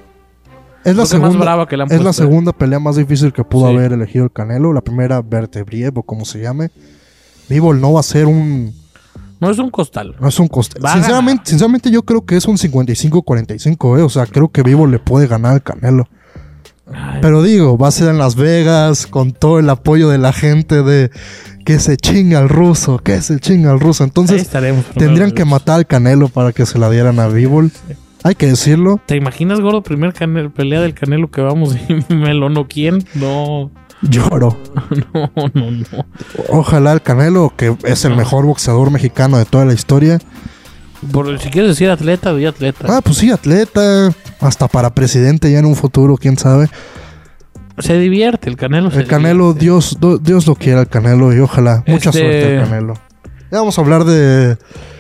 Es 0.86 0.90
la 0.90 0.94
que 0.94 0.98
más 1.00 1.10
segunda, 1.10 1.40
brava 1.40 1.68
que 1.68 1.78
le 1.78 1.84
han 1.84 1.92
es 1.92 1.98
la 1.98 2.04
puesto. 2.04 2.24
segunda 2.24 2.52
pelea 2.52 2.78
más 2.80 2.96
difícil 2.98 3.34
que 3.34 3.44
pudo 3.44 3.70
Sí. 3.70 3.76
haber 3.76 3.94
elegido 3.94 4.26
el 4.26 4.32
Canelo. 4.32 4.72
La 4.74 4.82
primera, 4.82 5.22
Vertebriev 5.22 5.98
o 5.98 6.04
como 6.04 6.26
se 6.26 6.42
llame. 6.42 6.70
Vivo 7.50 7.74
no 7.74 7.94
va 7.94 8.00
a 8.02 8.04
ser 8.04 8.26
un... 8.28 8.74
No 9.44 9.52
es 9.52 9.60
un 9.60 9.70
costal. 9.70 10.16
No 10.22 10.30
es 10.30 10.40
un 10.40 10.50
a 10.84 10.94
Sinceramente, 10.94 11.44
sinceramente 11.50 11.92
yo 11.92 12.04
creo 12.04 12.26
que 12.26 12.38
es 12.38 12.46
un 12.46 12.56
55-45, 12.56 14.00
eh. 14.00 14.02
O 14.02 14.08
sea, 14.08 14.26
creo 14.26 14.48
que 14.48 14.64
Vivo 14.64 14.88
le 14.88 15.00
puede 15.00 15.28
ganar 15.28 15.52
al 15.52 15.62
Canelo. 15.62 16.08
Ay, 16.88 17.20
Pero 17.22 17.44
digo, 17.44 17.78
va 17.78 17.90
a 17.90 17.92
ser 17.92 18.08
en 18.08 18.18
Las 18.18 18.38
Vegas 18.38 19.06
con 19.06 19.34
todo 19.34 19.60
el 19.60 19.70
apoyo 19.70 20.08
de 20.08 20.18
la 20.18 20.32
gente 20.32 20.82
de 20.82 21.12
que 21.66 21.80
se 21.80 21.98
chinga 21.98 22.40
al 22.40 22.48
ruso, 22.48 23.00
que 23.00 23.20
se 23.22 23.38
chinga 23.42 23.72
al 23.72 23.82
ruso. 23.82 24.06
Entonces 24.06 24.50
tendrían 24.96 25.32
que 25.32 25.44
matar 25.44 25.76
al 25.76 25.88
Canelo 25.88 26.30
para 26.30 26.54
que 26.54 26.66
se 26.66 26.80
la 26.80 26.90
dieran 26.90 27.20
a 27.20 27.28
Bivol. 27.28 27.70
Hay 28.24 28.36
que 28.36 28.48
decirlo. 28.48 29.02
¿Te 29.06 29.18
imaginas, 29.18 29.60
gordo, 29.60 29.84
primer 29.84 30.14
pelea 30.54 30.80
del 30.80 30.94
Canelo 30.94 31.30
que 31.30 31.42
vamos 31.42 31.76
y 31.76 32.14
me 32.14 32.34
lo 32.34 32.50
no 32.50 32.70
quién? 32.70 33.04
No, 33.14 33.72
Lloro. 34.10 34.58
no, 35.14 35.32
no, 35.54 35.72
no. 35.72 36.06
Ojalá 36.50 36.94
el 36.94 37.02
Canelo, 37.02 37.54
que 37.56 37.76
es 37.86 38.06
el 38.06 38.16
mejor 38.16 38.46
boxeador 38.46 38.92
mexicano 38.92 39.38
de 39.38 39.46
toda 39.46 39.66
la 39.66 39.74
historia. 39.74 40.20
Por, 41.12 41.38
si 41.40 41.50
quieres 41.50 41.72
decir 41.72 41.90
atleta, 41.90 42.34
di 42.34 42.46
atleta. 42.46 42.86
Ah, 42.90 43.02
pues 43.04 43.18
sí, 43.18 43.30
atleta. 43.32 44.12
Hasta 44.40 44.68
para 44.68 44.94
presidente 44.94 45.52
ya 45.52 45.60
en 45.60 45.66
un 45.66 45.76
futuro, 45.76 46.18
quién 46.18 46.38
sabe. 46.38 46.70
Se 47.80 47.98
divierte, 47.98 48.50
el 48.50 48.56
Canelo 48.56 48.90
El 48.92 49.08
Canelo, 49.08 49.54
divierte. 49.54 49.60
Dios, 49.66 49.98
Dios 50.22 50.48
lo 50.48 50.56
quiera 50.56 50.82
el 50.82 50.88
Canelo 50.88 51.34
y 51.34 51.40
ojalá. 51.40 51.84
Mucha 51.88 52.10
Este- 52.10 52.20
suerte 52.20 52.58
al 52.60 52.64
Canelo. 52.70 52.94
Ya 53.52 53.60
vamos 53.60 53.78
a 53.78 53.82
hablar 53.82 54.04
de, 54.04 54.14
de 54.56 54.58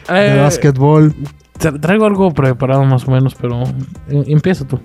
Eh, 0.10 0.40
básquetbol. 0.42 1.16
tra- 1.60 1.80
traigo 1.80 2.06
algo 2.06 2.34
preparado 2.34 2.84
más 2.86 3.08
o 3.08 3.12
menos, 3.12 3.36
pero 3.36 3.64
eh, 4.10 4.24
empieza 4.28 4.66
tú. 4.68 4.80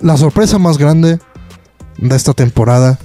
La 0.00 0.16
sorpresa 0.16 0.58
más 0.58 0.78
grande 0.78 1.18
de 1.98 2.16
esta 2.16 2.32
temporada 2.32 2.98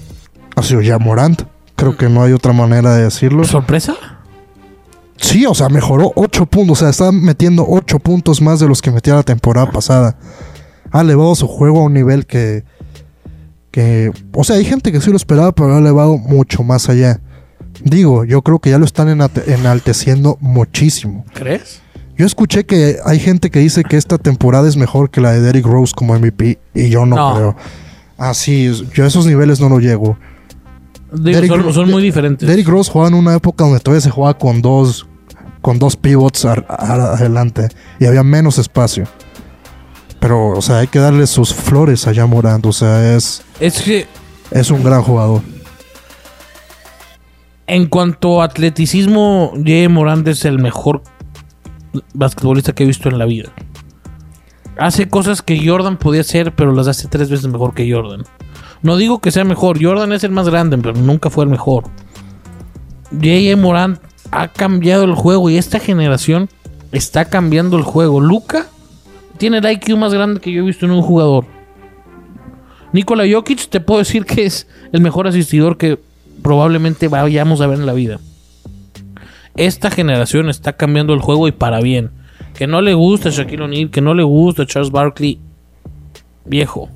ha 0.55 0.63
sido 0.63 0.81
ya 0.81 0.97
Morant. 0.99 1.43
Creo 1.75 1.97
que 1.97 2.07
no 2.09 2.23
hay 2.23 2.31
otra 2.33 2.53
manera 2.53 2.95
de 2.95 3.03
decirlo. 3.03 3.43
¿Sorpresa? 3.43 3.95
Sí, 5.17 5.45
o 5.45 5.53
sea, 5.53 5.69
mejoró 5.69 6.11
8 6.15 6.45
puntos. 6.45 6.77
O 6.77 6.79
sea, 6.81 6.89
está 6.89 7.11
metiendo 7.11 7.65
8 7.67 7.99
puntos 7.99 8.41
más 8.41 8.59
de 8.59 8.67
los 8.67 8.81
que 8.81 8.91
metía 8.91 9.15
la 9.15 9.23
temporada 9.23 9.71
pasada. 9.71 10.15
Ha 10.91 11.01
elevado 11.01 11.33
su 11.35 11.47
juego 11.47 11.79
a 11.79 11.83
un 11.83 11.93
nivel 11.93 12.25
que. 12.25 12.63
que 13.71 14.11
o 14.33 14.43
sea, 14.43 14.57
hay 14.57 14.65
gente 14.65 14.91
que 14.91 15.01
sí 15.01 15.09
lo 15.09 15.15
esperaba, 15.17 15.51
pero 15.51 15.69
lo 15.69 15.75
ha 15.75 15.79
elevado 15.79 16.17
mucho 16.17 16.63
más 16.63 16.89
allá. 16.89 17.19
Digo, 17.83 18.23
yo 18.25 18.41
creo 18.43 18.59
que 18.59 18.69
ya 18.69 18.77
lo 18.77 18.85
están 18.85 19.09
enalteciendo 19.47 20.37
muchísimo. 20.39 21.25
¿Crees? 21.33 21.81
Yo 22.15 22.27
escuché 22.27 22.65
que 22.67 22.97
hay 23.03 23.19
gente 23.19 23.49
que 23.49 23.57
dice 23.59 23.83
que 23.83 23.97
esta 23.97 24.19
temporada 24.19 24.67
es 24.69 24.77
mejor 24.77 25.09
que 25.09 25.19
la 25.19 25.31
de 25.31 25.41
Derrick 25.41 25.65
Rose 25.65 25.93
como 25.95 26.13
MVP 26.13 26.59
y 26.75 26.89
yo 26.89 27.07
no, 27.07 27.15
No. 27.15 27.35
creo. 27.35 27.55
Así, 28.17 28.71
yo 28.93 29.03
a 29.03 29.07
esos 29.07 29.25
niveles 29.25 29.59
no 29.59 29.69
lo 29.69 29.79
llego. 29.79 30.17
Digo, 31.11 31.39
Derrick 31.39 31.71
son, 31.71 31.91
muy 31.91 32.01
diferentes. 32.01 32.47
Derrick 32.47 32.67
Rose 32.67 32.91
jugaba 32.91 33.09
en 33.09 33.15
una 33.15 33.35
época 33.35 33.63
donde 33.63 33.79
todavía 33.79 34.01
se 34.01 34.09
jugaba 34.09 34.37
con 34.37 34.61
dos 34.61 35.07
con 35.61 35.79
dos 35.79 35.95
pivots 35.95 36.43
adelante 36.45 37.69
y 37.99 38.05
había 38.05 38.21
menos 38.21 38.57
espacio. 38.57 39.05
Pero, 40.19 40.49
o 40.49 40.61
sea, 40.61 40.79
hay 40.79 40.87
que 40.87 40.99
darle 40.99 41.25
sus 41.25 41.53
flores 41.53 42.07
a 42.07 42.25
Morant. 42.25 42.65
O 42.65 42.73
sea, 42.73 43.15
es, 43.15 43.43
Es 43.59 43.81
que 43.81 44.05
es 44.51 44.69
un 44.71 44.83
gran 44.83 45.01
jugador. 45.01 45.41
en 47.65 47.87
cuanto 47.87 48.41
a 48.41 48.45
atleticismo, 48.45 49.51
J. 49.55 49.89
Morant 49.89 50.27
es 50.27 50.45
el 50.45 50.59
mejor 50.59 51.01
basquetbolista 52.13 52.73
que 52.73 52.83
he 52.83 52.87
visto 52.87 53.09
en 53.09 53.17
la 53.17 53.25
vida. 53.25 53.51
Hace 54.77 55.07
cosas 55.07 55.41
que 55.41 55.65
Jordan 55.65 55.97
podía 55.97 56.21
hacer, 56.21 56.53
pero 56.53 56.73
las 56.73 56.87
hace 56.87 57.07
tres 57.07 57.29
veces 57.29 57.47
mejor 57.47 57.73
que 57.73 57.91
Jordan. 57.91 58.23
No 58.81 58.97
digo 58.97 59.19
que 59.19 59.31
sea 59.31 59.43
mejor, 59.43 59.81
Jordan 59.81 60.11
es 60.13 60.23
el 60.23 60.31
más 60.31 60.49
grande, 60.49 60.77
pero 60.77 60.95
nunca 60.95 61.29
fue 61.29 61.45
el 61.45 61.49
mejor. 61.49 61.85
J.J. 63.11 63.55
Morant 63.57 63.99
ha 64.31 64.47
cambiado 64.47 65.03
el 65.03 65.13
juego 65.13 65.49
y 65.49 65.57
esta 65.57 65.79
generación 65.79 66.49
está 66.91 67.25
cambiando 67.25 67.77
el 67.77 67.83
juego. 67.83 68.19
Luca 68.19 68.67
tiene 69.37 69.59
el 69.59 69.71
IQ 69.71 69.97
más 69.97 70.13
grande 70.13 70.39
que 70.39 70.51
yo 70.51 70.63
he 70.63 70.65
visto 70.65 70.85
en 70.85 70.91
un 70.91 71.01
jugador. 71.01 71.45
Nikola 72.91 73.23
Jokic 73.31 73.69
te 73.69 73.79
puedo 73.79 73.99
decir 73.99 74.25
que 74.25 74.45
es 74.45 74.67
el 74.91 75.01
mejor 75.01 75.27
asistidor 75.27 75.77
que 75.77 75.99
probablemente 76.41 77.07
vayamos 77.07 77.61
a 77.61 77.67
ver 77.67 77.79
en 77.79 77.85
la 77.85 77.93
vida. 77.93 78.19
Esta 79.55 79.91
generación 79.91 80.49
está 80.49 80.73
cambiando 80.73 81.13
el 81.13 81.21
juego 81.21 81.47
y 81.47 81.51
para 81.51 81.79
bien. 81.79 82.11
Que 82.53 82.67
no 82.67 82.81
le 82.81 82.93
gusta 82.93 83.29
Shaquille 83.29 83.63
O'Neal, 83.63 83.89
que 83.89 84.01
no 84.01 84.13
le 84.13 84.23
gusta 84.23 84.65
Charles 84.65 84.91
Barkley, 84.91 85.39
viejo. 86.45 86.89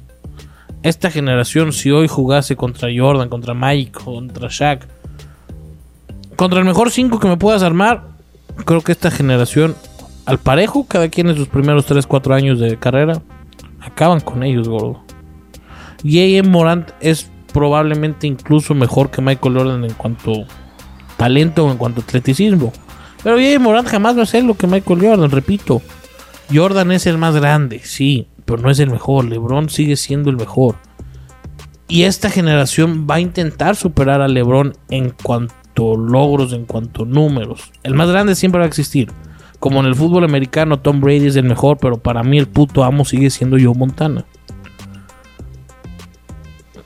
Esta 0.83 1.09
generación, 1.09 1.73
si 1.73 1.91
hoy 1.91 2.07
jugase 2.07 2.55
contra 2.55 2.89
Jordan, 2.95 3.29
contra 3.29 3.53
Mike, 3.53 3.91
contra 3.91 4.47
Shaq, 4.49 4.87
contra 6.35 6.59
el 6.59 6.65
mejor 6.65 6.91
5 6.91 7.19
que 7.19 7.27
me 7.27 7.37
puedas 7.37 7.63
armar, 7.63 8.03
creo 8.63 8.81
que 8.81 8.91
esta 8.91 9.09
generación, 9.09 9.75
al 10.25 10.37
parejo, 10.37 10.85
cada 10.87 11.09
quien 11.09 11.29
en 11.29 11.35
sus 11.35 11.47
primeros 11.47 11.89
3-4 11.89 12.35
años 12.35 12.59
de 12.59 12.77
carrera, 12.77 13.21
acaban 13.81 14.19
con 14.19 14.43
ellos, 14.43 14.69
gordo. 14.69 15.01
Y. 16.03 16.39
Morant 16.43 16.91
es 16.99 17.29
probablemente 17.51 18.27
incluso 18.27 18.75
mejor 18.75 19.09
que 19.09 19.21
Michael 19.21 19.57
Jordan 19.57 19.83
en 19.83 19.93
cuanto 19.93 20.45
talento 21.17 21.65
o 21.65 21.71
en 21.71 21.77
cuanto 21.77 22.01
atleticismo. 22.01 22.71
Pero 23.27 23.39
A.M. 23.39 23.59
Morant 23.59 23.89
jamás 23.89 24.17
va 24.17 24.23
a 24.23 24.25
ser 24.25 24.45
lo 24.45 24.53
que 24.53 24.67
Michael 24.67 25.01
Jordan, 25.01 25.29
repito. 25.29 25.81
Jordan 26.49 26.93
es 26.93 27.07
el 27.07 27.17
más 27.17 27.35
grande, 27.35 27.81
sí, 27.83 28.29
pero 28.45 28.61
no 28.61 28.71
es 28.71 28.79
el 28.79 28.89
mejor. 28.89 29.25
LeBron 29.25 29.69
sigue 29.69 29.97
siendo 29.97 30.29
el 30.29 30.37
mejor. 30.37 30.75
Y 31.89 32.03
esta 32.03 32.29
generación 32.29 33.05
va 33.05 33.15
a 33.15 33.19
intentar 33.19 33.75
superar 33.75 34.21
a 34.21 34.29
LeBron 34.29 34.77
en 34.89 35.09
cuanto 35.09 35.97
logros, 35.97 36.53
en 36.53 36.63
cuanto 36.63 37.03
números. 37.03 37.73
El 37.83 37.95
más 37.95 38.07
grande 38.07 38.33
siempre 38.33 38.59
va 38.59 38.63
a 38.63 38.69
existir. 38.69 39.11
Como 39.59 39.81
en 39.81 39.87
el 39.87 39.95
fútbol 39.95 40.23
americano, 40.23 40.79
Tom 40.79 41.01
Brady 41.01 41.27
es 41.27 41.35
el 41.35 41.43
mejor, 41.43 41.79
pero 41.79 41.97
para 41.97 42.23
mí 42.23 42.37
el 42.37 42.47
puto 42.47 42.85
amo 42.85 43.03
sigue 43.03 43.29
siendo 43.29 43.57
Joe 43.61 43.77
Montana. 43.77 44.23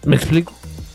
¿Me 0.06 0.16
explico? 0.16 0.54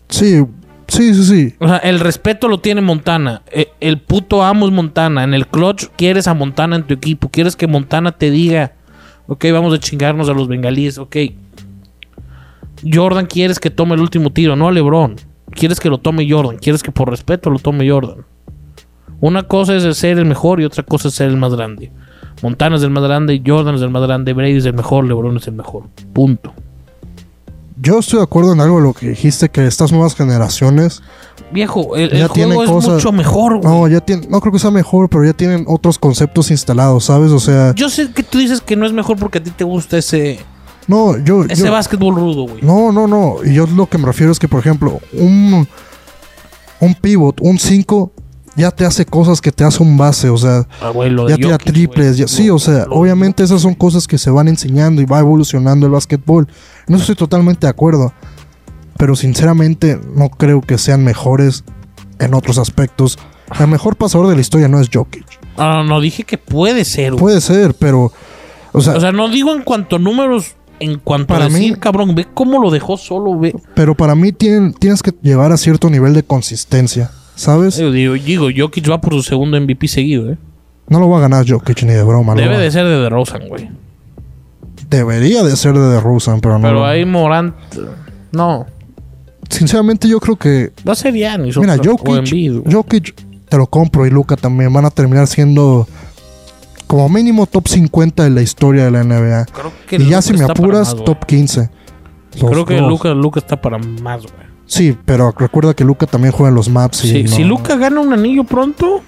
Sí, 0.09 0.45
sí, 0.87 1.13
sí, 1.13 1.23
sí. 1.23 1.55
O 1.59 1.67
sea, 1.67 1.77
el 1.77 1.99
respeto 1.99 2.47
lo 2.47 2.59
tiene 2.59 2.81
Montana. 2.81 3.41
E- 3.51 3.69
El 3.79 3.99
puto 3.99 4.43
amo 4.43 4.65
es 4.65 4.71
Montana. 4.71 5.23
En 5.23 5.33
el 5.33 5.47
clutch 5.47 5.85
quieres 5.95 6.27
a 6.27 6.33
Montana 6.33 6.75
en 6.75 6.83
tu 6.83 6.93
equipo. 6.93 7.29
Quieres 7.29 7.55
que 7.55 7.67
Montana 7.67 8.11
te 8.11 8.31
diga, 8.31 8.73
ok, 9.27 9.45
vamos 9.51 9.73
a 9.73 9.79
chingarnos 9.79 10.29
a 10.29 10.33
los 10.33 10.47
bengalíes, 10.47 10.97
ok. 10.97 11.15
Jordan 12.91 13.25
quieres 13.25 13.59
que 13.59 13.69
tome 13.69 13.95
el 13.95 14.01
último 14.01 14.31
tiro, 14.31 14.55
no 14.55 14.67
a 14.67 14.71
LeBron. 14.71 15.15
quieres 15.51 15.79
que 15.79 15.89
lo 15.89 15.97
tome 15.97 16.29
Jordan, 16.29 16.57
quieres 16.57 16.83
que 16.83 16.91
por 16.91 17.09
respeto 17.09 17.49
lo 17.49 17.57
tome 17.59 17.89
Jordan. 17.89 18.25
Una 19.19 19.43
cosa 19.43 19.75
es 19.75 19.97
ser 19.97 20.19
el 20.19 20.25
mejor 20.25 20.61
y 20.61 20.65
otra 20.65 20.83
cosa 20.83 21.07
es 21.07 21.15
ser 21.15 21.29
el 21.29 21.37
más 21.37 21.55
grande. 21.55 21.91
Montana 22.43 22.75
es 22.75 22.83
el 22.83 22.91
más 22.91 23.03
grande, 23.03 23.41
Jordan 23.43 23.73
es 23.75 23.81
el 23.81 23.89
más 23.89 24.03
grande, 24.03 24.33
Brady 24.33 24.57
es 24.57 24.65
el 24.65 24.75
mejor, 24.75 25.05
LeBron 25.07 25.37
es 25.37 25.47
el 25.47 25.55
mejor. 25.55 25.85
Punto. 26.13 26.53
Yo 27.79 27.99
estoy 27.99 28.17
de 28.17 28.23
acuerdo 28.23 28.53
en 28.53 28.59
algo 28.61 28.77
de 28.77 28.83
lo 28.83 28.93
que 28.93 29.09
dijiste, 29.09 29.49
que 29.49 29.65
estas 29.67 29.91
nuevas 29.91 30.15
generaciones 30.15 31.01
Viejo, 31.51 31.95
el, 31.95 32.09
Ya 32.09 32.15
el 32.17 32.27
juego 32.27 32.33
tienen 32.33 32.61
es 32.61 32.69
cosas- 32.69 32.93
mucho 32.95 33.11
mejor, 33.11 33.57
güey. 33.61 33.63
No, 33.73 33.87
ya 33.87 33.99
tienen, 34.01 34.29
no 34.29 34.41
creo 34.41 34.51
que 34.51 34.59
sea 34.59 34.71
mejor, 34.71 35.07
pero 35.09 35.23
ya 35.23 35.33
tienen 35.33 35.65
otros 35.67 35.99
conceptos 35.99 36.49
instalados, 36.51 37.05
¿sabes? 37.05 37.31
O 37.31 37.39
sea, 37.39 37.73
Yo 37.75 37.89
sé 37.89 38.11
que 38.11 38.23
tú 38.23 38.39
dices 38.39 38.59
que 38.61 38.75
no 38.75 38.85
es 38.85 38.93
mejor 38.93 39.17
porque 39.17 39.37
a 39.37 39.43
ti 39.43 39.51
te 39.51 39.63
gusta 39.63 39.97
ese, 39.99 40.39
no, 40.87 41.17
yo, 41.19 41.43
ese 41.45 41.65
yo- 41.65 41.71
básquetbol 41.71 42.15
rudo, 42.15 42.43
güey. 42.47 42.61
no, 42.63 42.91
no, 42.91 43.05
no. 43.07 43.35
Y 43.45 43.53
yo 43.53 43.67
lo 43.67 43.85
que 43.87 43.97
me 43.99 44.05
refiero 44.07 44.31
es 44.31 44.39
que, 44.39 44.47
por 44.47 44.59
ejemplo, 44.59 44.99
un, 45.13 45.67
un 46.79 46.95
pivot, 46.95 47.39
un 47.41 47.59
5, 47.59 48.11
ya 48.57 48.71
te 48.71 48.85
hace 48.85 49.05
cosas 49.05 49.39
que 49.39 49.51
te 49.51 49.63
hace 49.63 49.81
un 49.81 49.97
base, 49.97 50.29
o 50.29 50.37
sea, 50.37 50.67
Ah, 50.81 50.91
ya 51.29 51.35
tira 51.35 51.51
Jokic, 51.51 51.73
triples, 51.73 52.17
ya- 52.17 52.27
sí, 52.27 52.49
o 52.49 52.59
sea, 52.59 52.85
obviamente 52.89 53.43
esas 53.43 53.61
son 53.61 53.75
cosas 53.75 54.07
que 54.07 54.17
se 54.17 54.29
van 54.31 54.47
enseñando 54.47 55.01
y 55.01 55.05
va 55.05 55.19
evolucionando 55.19 55.85
el 55.85 55.91
básquetbol. 55.93 56.47
En 56.87 56.95
eso 56.95 57.03
estoy 57.03 57.15
totalmente 57.15 57.67
de 57.67 57.69
acuerdo. 57.71 58.11
Pero 58.97 59.15
sinceramente 59.15 59.99
no 60.15 60.29
creo 60.29 60.61
que 60.61 60.77
sean 60.79 61.03
mejores 61.03 61.63
en 62.19 62.33
otros 62.33 62.57
aspectos. 62.57 63.19
El 63.59 63.67
mejor 63.67 63.95
pasador 63.95 64.27
de 64.27 64.33
la 64.35 64.41
historia 64.41 64.67
no 64.67 64.79
es 64.81 64.89
Jokic. 64.91 65.23
Ah, 65.55 65.75
no, 65.75 65.83
no, 65.83 66.01
dije 66.01 66.23
que 66.23 66.37
puede 66.39 66.83
ser, 66.83 67.11
güey. 67.11 67.21
Puede 67.21 67.41
ser, 67.41 67.75
pero 67.75 68.11
o 68.73 68.81
sea, 68.81 68.95
O 68.95 68.99
sea, 68.99 69.11
no 69.11 69.29
digo 69.29 69.53
en 69.53 69.61
cuanto 69.61 69.97
a 69.97 69.99
números, 69.99 70.55
en 70.79 70.97
cuanto 70.99 71.27
Para 71.27 71.45
a 71.45 71.49
decir, 71.49 71.73
mí- 71.73 71.79
cabrón, 71.79 72.15
ve 72.15 72.25
cómo 72.33 72.59
lo 72.59 72.71
dejó 72.71 72.97
solo, 72.97 73.37
ve. 73.39 73.55
pero 73.75 73.93
para 73.95 74.15
mí 74.15 74.31
tienen- 74.31 74.73
tienes 74.73 75.01
que 75.03 75.13
llevar 75.21 75.51
a 75.51 75.57
cierto 75.57 75.89
nivel 75.91 76.13
de 76.15 76.23
consistencia, 76.23 77.11
¿sabes? 77.37 77.77
Yo 77.77 77.91
digo, 77.91 78.15
digo, 78.15 78.47
Jokic 78.55 78.89
va 78.91 78.99
por 78.99 79.13
su 79.13 79.23
segundo 79.23 79.59
MVP 79.61 79.87
seguido, 79.87 80.31
eh. 80.31 80.37
No 80.89 80.99
lo 80.99 81.09
va 81.09 81.19
a 81.19 81.21
ganar 81.21 81.45
Jokic 81.47 81.83
ni 81.83 81.93
de 81.93 82.03
broma. 82.03 82.33
Debe 82.35 82.57
de 82.57 82.71
ser 82.71 82.85
de 82.85 82.99
DeRozan, 82.99 83.47
güey. 83.47 83.69
Debería 84.89 85.43
de 85.43 85.55
ser 85.55 85.73
de 85.73 85.87
DeRozan, 85.87 86.41
pero 86.41 86.57
no. 86.57 86.67
Pero 86.67 86.85
ahí 86.85 87.05
Morant, 87.05 87.55
no. 88.31 88.65
Sinceramente 89.49 90.09
yo 90.09 90.19
creo 90.19 90.35
que 90.35 90.73
Va 90.85 90.91
a 90.91 90.95
ser 90.95 91.13
Giannis 91.13 91.57
Mira, 91.57 91.77
Jokic. 91.77 92.69
Jokic 92.69 93.15
te 93.47 93.57
lo 93.57 93.67
compro 93.67 94.05
y 94.05 94.09
Luca 94.09 94.35
también 94.35 94.73
van 94.73 94.85
a 94.85 94.89
terminar 94.89 95.27
siendo 95.27 95.87
como 96.85 97.07
mínimo 97.07 97.45
top 97.45 97.67
50 97.67 98.23
de 98.23 98.29
la 98.29 98.41
historia 98.41 98.85
de 98.85 98.91
la 98.91 99.03
NBA. 99.03 99.45
Creo 99.45 99.71
que 99.87 99.95
Y 99.97 99.99
ya 99.99 100.17
Luka 100.17 100.21
si 100.21 100.33
me 100.33 100.43
apuras, 100.43 100.95
más, 100.95 101.05
top 101.05 101.25
15. 101.25 101.69
Los 102.41 102.51
Creo 102.51 102.65
que. 102.65 102.79
Luca, 102.79 103.13
Luca 103.13 103.39
está 103.39 103.61
para 103.61 103.77
más, 103.77 104.23
güey. 104.23 104.46
Sí, 104.67 104.95
pero 105.05 105.31
recuerda 105.37 105.73
que 105.73 105.83
Luca 105.83 106.05
también 106.05 106.31
juega 106.33 106.49
en 106.49 106.55
los 106.55 106.69
maps. 106.69 107.03
y 107.05 107.07
Si, 107.09 107.23
no- 107.23 107.29
si 107.31 107.43
Luca 107.43 107.75
gana 107.77 107.99
un 108.01 108.13
anillo 108.13 108.43
pronto, 108.43 109.01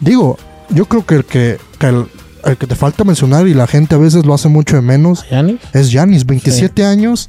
Digo, 0.00 0.38
yo 0.70 0.84
creo 0.86 1.04
que 1.04 1.14
el 1.16 1.24
que, 1.24 1.58
que 1.78 1.86
el, 1.88 2.06
el 2.44 2.56
que 2.56 2.66
te 2.66 2.74
falta 2.76 3.04
mencionar 3.04 3.48
y 3.48 3.54
la 3.54 3.66
gente 3.66 3.94
a 3.94 3.98
veces 3.98 4.24
lo 4.24 4.32
hace 4.34 4.48
mucho 4.48 4.76
de 4.76 4.82
menos 4.82 5.24
Giannis, 5.28 5.60
es 5.72 5.90
Giannis, 5.90 6.24
27 6.26 6.84
años. 6.84 7.28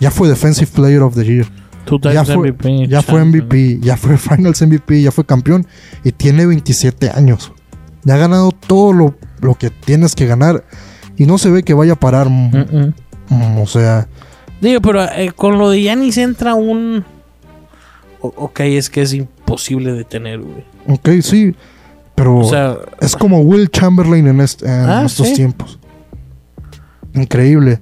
Ya 0.00 0.10
fue 0.10 0.28
Defensive 0.28 0.70
Player 0.74 1.02
of 1.02 1.14
the 1.14 1.24
Year. 1.24 1.46
Ya 2.12 2.24
fue, 2.24 2.50
MVP. 2.52 2.88
ya 2.88 3.02
fue. 3.02 3.24
MVP, 3.24 3.78
ya 3.80 3.96
fue 3.96 4.16
Finals 4.18 4.60
MVP, 4.62 5.00
ya 5.02 5.12
fue 5.12 5.24
campeón 5.24 5.66
y 6.04 6.12
tiene 6.12 6.44
27 6.46 7.10
años. 7.10 7.52
Ya 8.04 8.14
ha 8.14 8.18
ganado 8.18 8.50
todo 8.50 8.92
lo, 8.92 9.14
lo 9.40 9.54
que 9.54 9.70
tienes 9.70 10.14
que 10.16 10.26
ganar 10.26 10.64
y 11.16 11.26
no 11.26 11.38
se 11.38 11.50
ve 11.50 11.62
que 11.62 11.74
vaya 11.74 11.92
a 11.92 12.00
parar. 12.00 12.28
mm, 12.28 12.92
mm, 13.28 13.58
O 13.60 13.66
sea, 13.66 14.08
Digo, 14.62 14.80
pero 14.80 15.04
eh, 15.04 15.30
con 15.36 15.58
lo 15.58 15.68
de 15.68 15.82
Giannis 15.82 16.16
entra 16.16 16.54
un... 16.54 17.04
O- 18.20 18.32
ok, 18.36 18.60
es 18.60 18.88
que 18.88 19.02
es 19.02 19.12
imposible 19.12 19.92
detener, 19.92 20.40
güey. 20.40 20.64
ok, 20.88 21.08
sí, 21.22 21.54
pero 22.14 22.38
O 22.38 22.44
sea, 22.48 22.76
es 23.00 23.14
como 23.16 23.40
Will 23.40 23.68
Chamberlain 23.70 24.26
en, 24.28 24.40
est- 24.40 24.62
en 24.62 24.70
Ah, 24.88 25.02
estos 25.04 25.26
sí. 25.28 25.34
tiempos. 25.34 25.78
Increíble. 27.14 27.80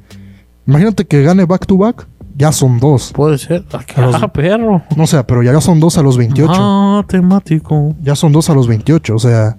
Imagínate 0.67 1.05
que 1.05 1.23
gane 1.23 1.45
back 1.45 1.67
to 1.67 1.77
back, 1.77 2.07
ya 2.37 2.51
son 2.53 2.81
dos. 2.81 3.13
puede 3.13 3.37
ser. 3.39 3.65
A 3.97 4.01
los- 4.01 4.15
Ah, 4.23 4.29
perro. 4.33 4.83
No 4.97 5.07
sé, 5.07 5.23
pero 5.25 5.43
ya 5.43 5.61
son 5.61 5.79
dos 5.81 5.99
a 5.99 6.03
los 6.03 6.17
28. 6.17 6.53
Ah, 6.57 7.05
temático. 7.07 7.95
Ya 8.03 8.17
son 8.17 8.33
dos 8.33 8.49
a 8.49 8.55
los 8.55 8.67
28, 8.67 9.15
o 9.15 9.19
sea. 9.19 9.59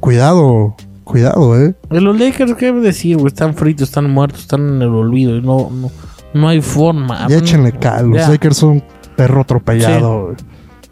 Cuidado, 0.00 0.76
cuidado, 1.08 1.60
eh. 1.60 1.74
Los 1.90 2.18
Lakers, 2.18 2.54
¿qué 2.54 2.72
decir, 2.72 3.16
güey? 3.16 3.28
Están 3.28 3.54
fritos, 3.54 3.88
están 3.88 4.10
muertos, 4.10 4.40
están 4.42 4.68
en 4.76 4.82
el 4.82 4.88
olvido. 4.88 5.36
y 5.36 5.40
No, 5.42 5.70
no, 5.72 5.90
no 6.34 6.48
hay 6.48 6.60
forma. 6.60 7.26
Ya 7.28 7.38
échenle 7.38 7.72
cal. 7.72 8.06
Los 8.08 8.18
Ya. 8.18 8.28
Lakers 8.28 8.56
son 8.56 8.82
perro 9.16 9.40
atropellado. 9.40 10.24
güey. 10.26 10.36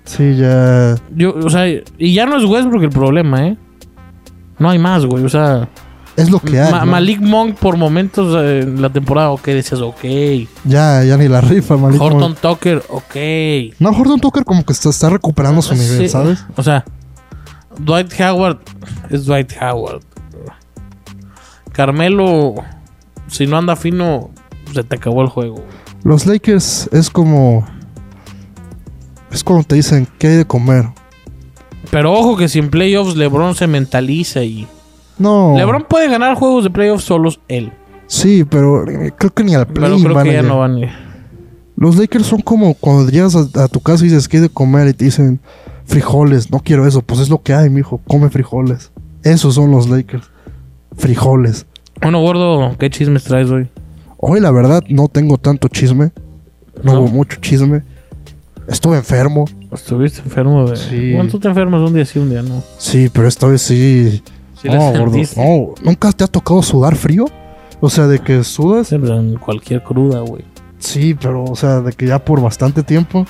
Sí, 0.05 0.37
ya. 0.37 0.95
Yo, 1.15 1.35
o 1.35 1.51
sea, 1.51 1.67
y 1.69 2.15
ya 2.15 2.27
no 2.27 2.37
es 2.37 2.45
Westbrook 2.45 2.83
el 2.85 2.91
problema, 2.91 3.47
¿eh? 3.49 3.57
No 4.59 4.71
hay 4.71 4.79
más, 4.79 5.05
güey. 5.05 5.25
O 5.25 5.29
sea, 5.29 5.69
Es 6.17 6.31
lo 6.31 6.39
que 6.41 6.59
hay. 6.61 6.71
Ma- 6.73 6.85
¿no? 6.85 6.93
Malik 6.93 7.21
Monk 7.21 7.57
por 7.57 7.77
momentos 7.77 8.35
eh, 8.41 8.61
en 8.63 8.81
la 8.81 8.91
temporada, 8.91 9.31
ok, 9.31 9.45
decías, 9.49 9.81
ok. 9.81 10.03
Ya, 10.65 11.03
ya 11.05 11.17
ni 11.19 11.29
la 11.29 11.41
rifa, 11.43 11.77
Malik. 11.77 12.01
Horton 12.01 12.21
Monk. 12.21 12.39
Tucker, 12.41 12.83
ok. 12.89 13.17
No, 13.81 13.91
Horton 13.91 14.21
Tucker 14.21 14.45
como 14.45 14.65
que 14.65 14.73
está, 14.73 14.89
está 14.91 15.11
recuperando 15.11 15.61
su 15.61 15.75
nivel, 15.75 15.99
Sí, 15.99 16.09
¿sabes? 16.09 16.45
O 16.57 16.63
sea, 16.63 16.85
Dwight 17.81 18.13
Howard 18.21 18.59
es 19.11 19.27
Dwight 19.27 19.53
Howard. 19.61 20.03
Carmelo, 21.73 22.55
si 23.29 23.47
no 23.47 23.59
anda 23.59 23.77
fino, 23.77 24.31
se 24.73 24.83
te 24.83 24.97
acabó 24.97 25.23
el 25.23 25.29
juego. 25.29 25.63
Los 26.05 26.27
Lakers 26.27 26.89
es 26.93 27.11
como. 27.11 27.67
Es 29.31 29.45
cuando 29.45 29.65
te 29.65 29.75
dicen 29.75 30.09
que 30.19 30.29
hay 30.29 30.37
de 30.37 30.45
comer. 30.47 30.87
Pero 31.91 32.13
ojo 32.13 32.37
que 32.37 32.49
si 32.49 32.59
en 32.59 32.71
playoffs 32.71 33.17
LeBron 33.17 33.55
se 33.55 33.67
mentaliza 33.67 34.43
y... 34.43 34.67
No. 35.19 35.55
LeBron 35.57 35.85
puede 35.89 36.09
ganar 36.09 36.37
juegos 36.37 36.65
de 36.65 36.71
playoffs 36.71 37.05
solos 37.05 37.41
él. 37.49 37.73
Sí, 38.07 38.45
pero 38.45 38.85
creo 39.17 39.35
que 39.35 39.45
ni 39.45 39.55
al 39.55 39.67
play 39.67 39.91
Pero 39.91 40.03
creo 40.03 40.15
van 40.15 40.25
que 40.27 40.33
ya 40.33 40.43
no 40.43 40.59
van. 40.59 40.81
Los 41.77 41.97
Lakers 41.97 42.27
son 42.27 42.41
como 42.41 42.75
cuando 42.75 43.11
llegas 43.11 43.37
a, 43.37 43.65
a 43.65 43.69
tu 43.69 43.81
casa 43.81 44.05
y 44.05 44.09
dices 44.09 44.29
que 44.29 44.39
hay 44.39 44.45
de 44.45 44.49
comer 44.49 44.89
y 44.89 44.95
te 44.95 45.05
dicen 45.05 45.41
frijoles. 45.87 46.51
No 46.51 46.61
quiero 46.61 46.87
eso. 46.87 47.03
Pues 47.03 47.21
es 47.21 47.31
lo 47.31 47.43
que 47.43 47.55
hay, 47.55 47.71
mijo. 47.71 48.01
Come 48.07 48.29
frijoles. 48.31 48.93
Esos 49.23 49.55
son 49.55 49.71
los 49.71 49.89
Lakers. 49.89 50.31
Frijoles. 50.97 51.67
Bueno, 52.01 52.21
gordo, 52.21 52.77
¿qué 52.79 52.91
chismes 52.91 53.25
traes 53.25 53.51
hoy? 53.51 53.69
Hoy 54.19 54.41
la 54.41 54.51
verdad 54.51 54.83
no 54.89 55.09
tengo 55.09 55.39
tanto 55.39 55.69
chisme. 55.69 56.13
No, 56.83 56.93
¿No? 56.93 57.01
hubo 57.01 57.09
mucho 57.09 57.39
chisme. 57.41 57.83
Estuve 58.69 58.97
enfermo. 58.97 59.47
Estuviste 59.73 60.21
enfermo 60.21 60.69
de... 60.69 60.77
Sí. 60.77 61.17
Tú 61.31 61.39
te 61.39 61.49
enfermas 61.49 61.81
un 61.81 61.95
día 61.95 62.05
sí, 62.05 62.19
un 62.19 62.31
día 62.31 62.43
no. 62.43 62.63
Sí, 62.79 63.11
pero 63.13 63.29
esta 63.29 63.47
vez 63.47 63.63
sí. 63.63 64.23
Sí 64.61 64.69
no, 64.69 64.93
gordo. 64.93 65.17
No, 65.37 65.75
¿Nunca 65.83 66.13
te 66.13 66.25
ha 66.25 66.27
tocado 66.27 66.63
sudar 66.63 66.97
frío? 66.97 67.27
O 67.81 67.91
sea, 67.91 68.07
de 68.07 68.19
que 68.19 68.43
sudas. 68.43 68.93
En 68.93 69.37
cualquier 69.37 69.83
cruda, 69.83 70.21
güey. 70.21 70.45
Sí, 70.79 71.15
pero, 71.15 71.45
o 71.45 71.57
sea, 71.57 71.81
de 71.81 71.93
que 71.93 72.07
ya 72.07 72.19
por 72.19 72.41
bastante 72.41 72.83
tiempo. 72.83 73.27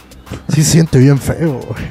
Sí 0.49 0.63
siente 0.63 0.99
bien 0.99 1.19
feo, 1.19 1.61
güey. 1.69 1.85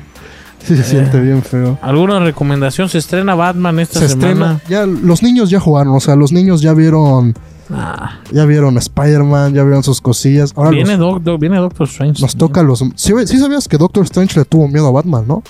Sí 0.65 0.75
se 0.75 0.81
Eh. 0.81 0.83
siente 0.83 1.19
bien 1.21 1.41
feo. 1.43 1.77
¿Alguna 1.81 2.19
recomendación? 2.19 2.89
Se 2.89 2.97
estrena 2.97 3.35
Batman 3.35 3.79
esta 3.79 3.99
Se 3.99 4.09
semana. 4.09 4.53
estrena. 4.57 4.61
Ya, 4.69 4.85
los 4.85 5.21
niños 5.23 5.49
ya 5.49 5.59
jugaron. 5.59 5.95
O 5.95 5.99
sea, 5.99 6.15
los 6.15 6.31
niños 6.31 6.61
ya 6.61 6.73
vieron. 6.73 7.33
Ah, 7.71 8.19
Ya 8.31 8.45
vieron 8.45 8.77
Spider-Man, 8.77 9.53
ya 9.55 9.63
vieron 9.63 9.81
sus 9.83 9.99
cosillas. 9.99 10.53
Ahora 10.55 10.69
viene, 10.69 10.97
los- 10.97 10.99
Doc- 10.99 11.23
Doc- 11.23 11.39
viene 11.39 11.57
Doctor 11.57 11.87
Strange. 11.87 12.21
nos 12.21 12.35
toca 12.35 12.61
los. 12.61 12.79
¿Sí, 12.95 13.13
sí 13.25 13.39
sabías 13.39 13.67
que 13.67 13.77
Doctor 13.77 14.03
Strange 14.03 14.37
le 14.39 14.45
tuvo 14.45 14.67
miedo 14.67 14.87
a 14.87 14.91
Batman, 14.91 15.25
¿no? 15.27 15.41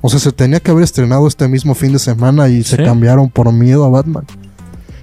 O 0.00 0.08
sea, 0.08 0.18
se 0.18 0.32
tenía 0.32 0.60
que 0.60 0.70
haber 0.70 0.84
estrenado 0.84 1.26
este 1.28 1.46
mismo 1.48 1.74
fin 1.74 1.92
de 1.92 1.98
semana 1.98 2.48
y 2.48 2.62
se 2.62 2.82
cambiaron 2.82 3.28
por 3.28 3.52
miedo 3.52 3.84
a 3.84 3.90
Batman. 3.90 4.24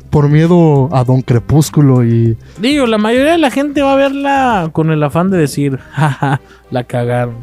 Por 0.09 0.29
miedo 0.29 0.89
a 0.95 1.03
Don 1.03 1.21
Crepúsculo 1.21 2.03
y. 2.05 2.37
Digo, 2.59 2.87
la 2.87 2.97
mayoría 2.97 3.33
de 3.33 3.37
la 3.37 3.51
gente 3.51 3.81
va 3.81 3.93
a 3.93 3.97
verla 3.97 4.69
con 4.71 4.89
el 4.91 5.03
afán 5.03 5.29
de 5.29 5.37
decir, 5.37 5.77
jaja, 5.91 6.39
la 6.71 6.83
cagaron. 6.85 7.35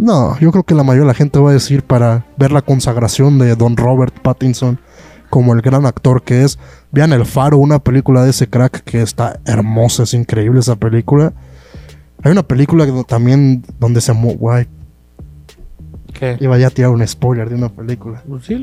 No, 0.00 0.38
yo 0.38 0.50
creo 0.50 0.64
que 0.64 0.74
la 0.74 0.82
mayoría 0.82 1.02
de 1.02 1.08
la 1.08 1.14
gente 1.14 1.38
va 1.38 1.50
a 1.50 1.52
decir 1.52 1.82
para 1.82 2.24
ver 2.38 2.52
la 2.52 2.62
consagración 2.62 3.38
de 3.38 3.54
Don 3.54 3.76
Robert 3.76 4.18
Pattinson 4.22 4.78
como 5.28 5.52
el 5.52 5.60
gran 5.60 5.84
actor 5.84 6.22
que 6.22 6.42
es. 6.42 6.58
Vean 6.90 7.12
El 7.12 7.26
Faro, 7.26 7.58
una 7.58 7.78
película 7.80 8.24
de 8.24 8.30
ese 8.30 8.48
crack 8.48 8.82
que 8.82 9.02
está 9.02 9.38
hermosa, 9.44 10.04
es 10.04 10.14
increíble 10.14 10.60
esa 10.60 10.76
película. 10.76 11.34
Hay 12.22 12.32
una 12.32 12.42
película 12.42 12.86
que 12.86 13.04
también 13.06 13.62
donde 13.78 14.00
se 14.00 14.12
guay, 14.34 14.66
¿Qué? 16.14 16.36
iba 16.40 16.56
ya 16.58 16.68
a 16.68 16.70
tirar 16.70 16.90
un 16.90 17.06
spoiler 17.06 17.48
de 17.50 17.54
una 17.56 17.68
película. 17.68 18.22
Pues 18.26 18.44
sí, 18.46 18.54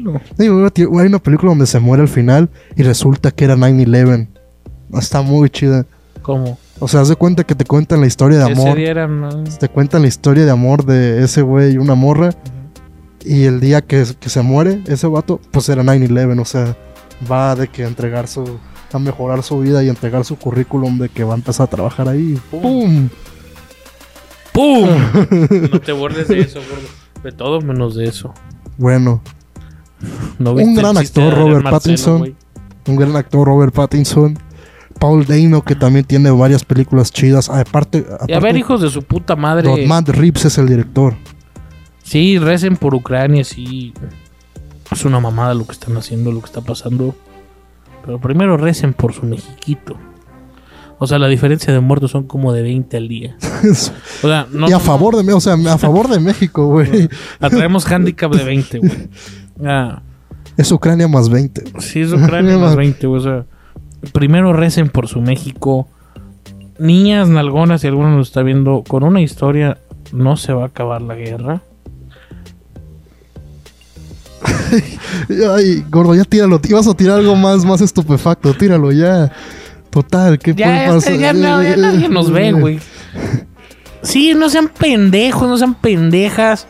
tirar- 0.71 0.99
hay 0.99 1.07
una 1.07 1.19
película 1.19 1.51
donde 1.51 1.67
se 1.67 1.79
muere 1.79 2.01
al 2.01 2.09
final 2.09 2.49
y 2.75 2.81
resulta 2.83 3.29
que 3.31 3.45
era 3.45 3.55
9-11. 3.55 4.27
Está 4.93 5.21
muy 5.21 5.49
chida. 5.51 5.85
¿Cómo? 6.23 6.57
O 6.79 6.87
sea, 6.87 7.01
haz 7.01 7.09
de 7.09 7.15
cuenta 7.15 7.43
que 7.43 7.55
te 7.55 7.65
cuentan 7.65 8.01
la 8.01 8.07
historia 8.07 8.37
de 8.37 8.51
amor. 8.51 8.75
día 8.75 8.91
era, 8.91 9.07
¿no? 9.07 9.43
Te 9.43 9.69
cuentan 9.69 10.03
la 10.03 10.07
historia 10.07 10.45
de 10.45 10.51
amor 10.51 10.85
de 10.85 11.23
ese 11.23 11.41
güey 11.41 11.73
y 11.73 11.77
una 11.77 11.95
morra. 11.95 12.31
Y 13.23 13.43
el 13.45 13.59
día 13.59 13.81
que, 13.81 14.05
que 14.19 14.29
se 14.29 14.41
muere 14.41 14.81
ese 14.87 15.07
vato, 15.07 15.41
pues 15.51 15.67
era 15.69 15.83
9-11. 15.83 16.39
O 16.39 16.45
sea, 16.45 16.77
va 17.29 17.55
de 17.55 17.67
que 17.67 17.83
entregar 17.83 18.27
su. 18.27 18.59
a 18.93 18.99
mejorar 18.99 19.43
su 19.43 19.59
vida 19.59 19.83
y 19.83 19.89
entregar 19.89 20.23
su 20.23 20.37
currículum 20.37 20.99
de 20.99 21.09
que 21.09 21.23
va 21.23 21.33
a 21.33 21.37
empezar 21.37 21.65
a 21.65 21.69
trabajar 21.69 22.07
ahí. 22.07 22.39
¡Pum! 22.51 23.09
¡Pum! 24.53 24.89
no 25.71 25.81
te 25.81 25.91
burles 25.91 26.27
de 26.27 26.39
eso, 26.41 26.59
gordo. 26.59 26.87
De 27.23 27.31
todo 27.31 27.59
menos 27.61 27.95
de 27.95 28.05
eso. 28.05 28.33
Bueno, 28.77 29.21
¿No 30.39 30.51
Un 30.53 30.75
gran 30.75 30.97
actor, 30.97 31.33
Robert 31.33 31.63
Marcelo, 31.63 31.71
Pattinson. 31.71 32.35
un 32.87 32.95
gran 32.95 33.15
actor, 33.15 33.47
Robert 33.47 33.73
Pattinson. 33.73 34.37
Paul 34.99 35.25
Dano, 35.25 35.63
que 35.63 35.75
también 35.75 36.05
tiene 36.05 36.29
varias 36.31 36.63
películas 36.63 37.11
chidas. 37.11 37.49
Aparte, 37.49 38.05
Y 38.27 38.33
a 38.33 38.39
ver, 38.39 38.55
hijos 38.57 38.81
de 38.81 38.89
su 38.89 39.03
puta 39.03 39.35
madre. 39.35 39.67
Don 39.69 39.87
Matt 39.87 40.09
Reeves 40.09 40.45
es 40.45 40.57
el 40.57 40.67
director. 40.67 41.15
Sí, 42.03 42.37
recen 42.37 42.77
por 42.77 42.95
Ucrania, 42.95 43.43
sí. 43.43 43.93
Es 44.91 45.03
una 45.05 45.19
mamada 45.19 45.53
lo 45.53 45.65
que 45.65 45.73
están 45.73 45.97
haciendo, 45.97 46.31
lo 46.31 46.39
que 46.39 46.45
está 46.45 46.61
pasando. 46.61 47.15
Pero 48.05 48.19
primero 48.21 48.55
recen 48.57 48.93
por 48.93 49.13
su 49.13 49.25
mexiquito. 49.25 49.97
O 50.99 51.05
sea, 51.05 51.19
la 51.19 51.27
diferencia 51.27 51.71
de 51.73 51.79
muertos 51.79 52.11
son 52.11 52.23
como 52.23 52.53
de 52.53 52.61
20 52.63 52.97
al 52.97 53.07
día. 53.07 53.37
O 54.23 54.27
sea, 54.27 54.47
no. 54.51 54.67
y 54.69 54.71
a 54.73 54.79
favor 54.79 55.15
de 55.15 55.33
o 55.33 55.39
sea, 55.39 55.53
a 55.53 55.77
favor 55.77 56.07
de 56.07 56.19
México, 56.19 56.67
güey. 56.67 57.09
Atraemos 57.39 57.85
handicap 57.91 58.31
de 58.33 58.43
20, 58.43 58.79
güey. 58.79 58.91
Ah, 59.65 60.01
Es 60.55 60.71
Ucrania 60.71 61.07
más 61.07 61.29
20. 61.29 61.63
sí, 61.79 62.01
es 62.01 62.13
Ucrania 62.13 62.57
más 62.59 62.75
20, 62.75 63.07
güey. 63.07 63.19
O 63.19 63.23
sea, 63.23 63.45
primero 64.13 64.53
recen 64.53 64.89
por 64.89 65.07
su 65.07 65.21
México. 65.21 65.87
Niñas 66.79 67.27
nalgonas, 67.29 67.81
si 67.81 67.87
alguno 67.87 68.15
nos 68.15 68.27
está 68.27 68.43
viendo, 68.43 68.83
con 68.87 69.03
una 69.03 69.21
historia 69.21 69.77
no 70.11 70.37
se 70.37 70.53
va 70.53 70.63
a 70.63 70.67
acabar 70.67 71.01
la 71.01 71.15
guerra. 71.15 71.61
Ay, 75.55 75.83
gordo, 75.89 76.13
ya 76.15 76.23
tíralo. 76.23 76.59
Ibas 76.67 76.87
a 76.87 76.93
tirar 76.93 77.19
algo 77.19 77.35
más, 77.35 77.65
más 77.65 77.81
estupefacto. 77.81 78.53
Tíralo 78.53 78.91
ya. 78.91 79.31
Total, 79.89 80.37
¿qué 80.37 80.53
Ya, 80.53 80.65
puede 80.67 80.87
pasar? 80.87 81.17
ya 81.17 81.33
no- 81.33 81.63
ya 81.63 81.75
nadie 81.77 82.09
nos 82.09 82.31
ve, 82.31 82.51
güey. 82.51 82.79
Sí, 84.03 84.33
no 84.35 84.49
sean 84.49 84.69
pendejos, 84.69 85.47
no 85.47 85.57
sean 85.57 85.73
pendejas. 85.75 86.67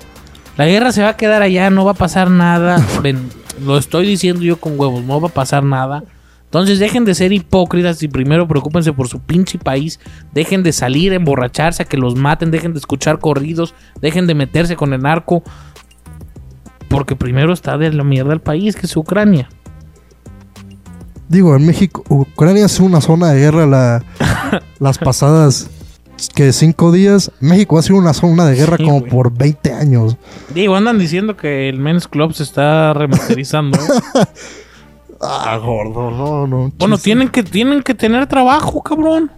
La 0.55 0.65
guerra 0.65 0.91
se 0.91 1.01
va 1.03 1.09
a 1.09 1.17
quedar 1.17 1.41
allá, 1.41 1.69
no 1.69 1.83
va 1.85 1.91
a 1.91 1.95
pasar 1.95 2.29
nada. 2.31 2.83
Ven, 3.03 3.29
lo 3.63 3.77
estoy 3.77 4.07
diciendo 4.07 4.41
yo 4.43 4.57
con 4.59 4.79
huevos, 4.79 5.03
no 5.03 5.19
va 5.19 5.27
a 5.27 5.31
pasar 5.33 5.63
nada. 5.63 6.03
Entonces 6.47 6.79
dejen 6.79 7.03
de 7.03 7.13
ser 7.13 7.33
hipócritas 7.33 8.01
y 8.03 8.07
primero 8.07 8.47
preocúpense 8.47 8.93
por 8.93 9.10
su 9.10 9.19
pinche 9.19 9.60
país. 9.60 9.99
Dejen 10.33 10.63
de 10.63 10.71
salir, 10.71 11.12
emborracharse, 11.12 11.83
a 11.83 11.86
que 11.86 11.97
los 11.97 12.15
maten, 12.15 12.51
dejen 12.51 12.71
de 12.71 12.79
escuchar 12.79 13.19
corridos, 13.19 13.75
dejen 14.01 14.27
de 14.27 14.33
meterse 14.33 14.77
con 14.77 14.93
el 14.93 15.01
narco. 15.01 15.43
Porque 16.88 17.17
primero 17.17 17.51
está 17.51 17.77
de 17.77 17.91
la 17.91 18.05
mierda 18.05 18.31
el 18.31 18.39
país, 18.39 18.77
que 18.77 18.86
es 18.86 18.95
Ucrania. 18.95 19.49
Digo, 21.27 21.53
en 21.53 21.65
México, 21.65 22.05
Ucrania 22.07 22.65
es 22.65 22.79
una 22.79 23.01
zona 23.01 23.31
de 23.31 23.41
guerra 23.41 23.65
la, 23.65 24.05
las 24.79 24.97
pasadas 24.97 25.69
que 26.33 26.53
cinco 26.53 26.93
días. 26.93 27.29
México 27.41 27.77
ha 27.77 27.81
sido 27.81 27.99
una 27.99 28.13
zona 28.13 28.45
de 28.45 28.55
guerra 28.55 28.77
Sí, 28.77 28.86
como 28.86 29.03
por 29.03 29.38
20 29.38 29.73
años. 29.73 30.15
Digo, 30.55 30.77
andan 30.77 30.97
diciendo 30.97 31.36
que 31.36 31.67
el 31.67 31.79
Men's 31.79 32.07
Club 32.07 32.33
se 32.33 32.43
está 32.43 32.93
remasterizando. 32.93 33.77
Ah, 35.21 35.58
gordo, 35.58 36.12
no, 36.12 36.45
no. 36.47 36.71
Bueno, 36.77 36.97
tienen 36.97 37.30
que, 37.30 37.43
tienen 37.43 37.82
que 37.82 37.93
tener 37.93 38.27
trabajo, 38.27 38.82
cabrón. 38.84 39.32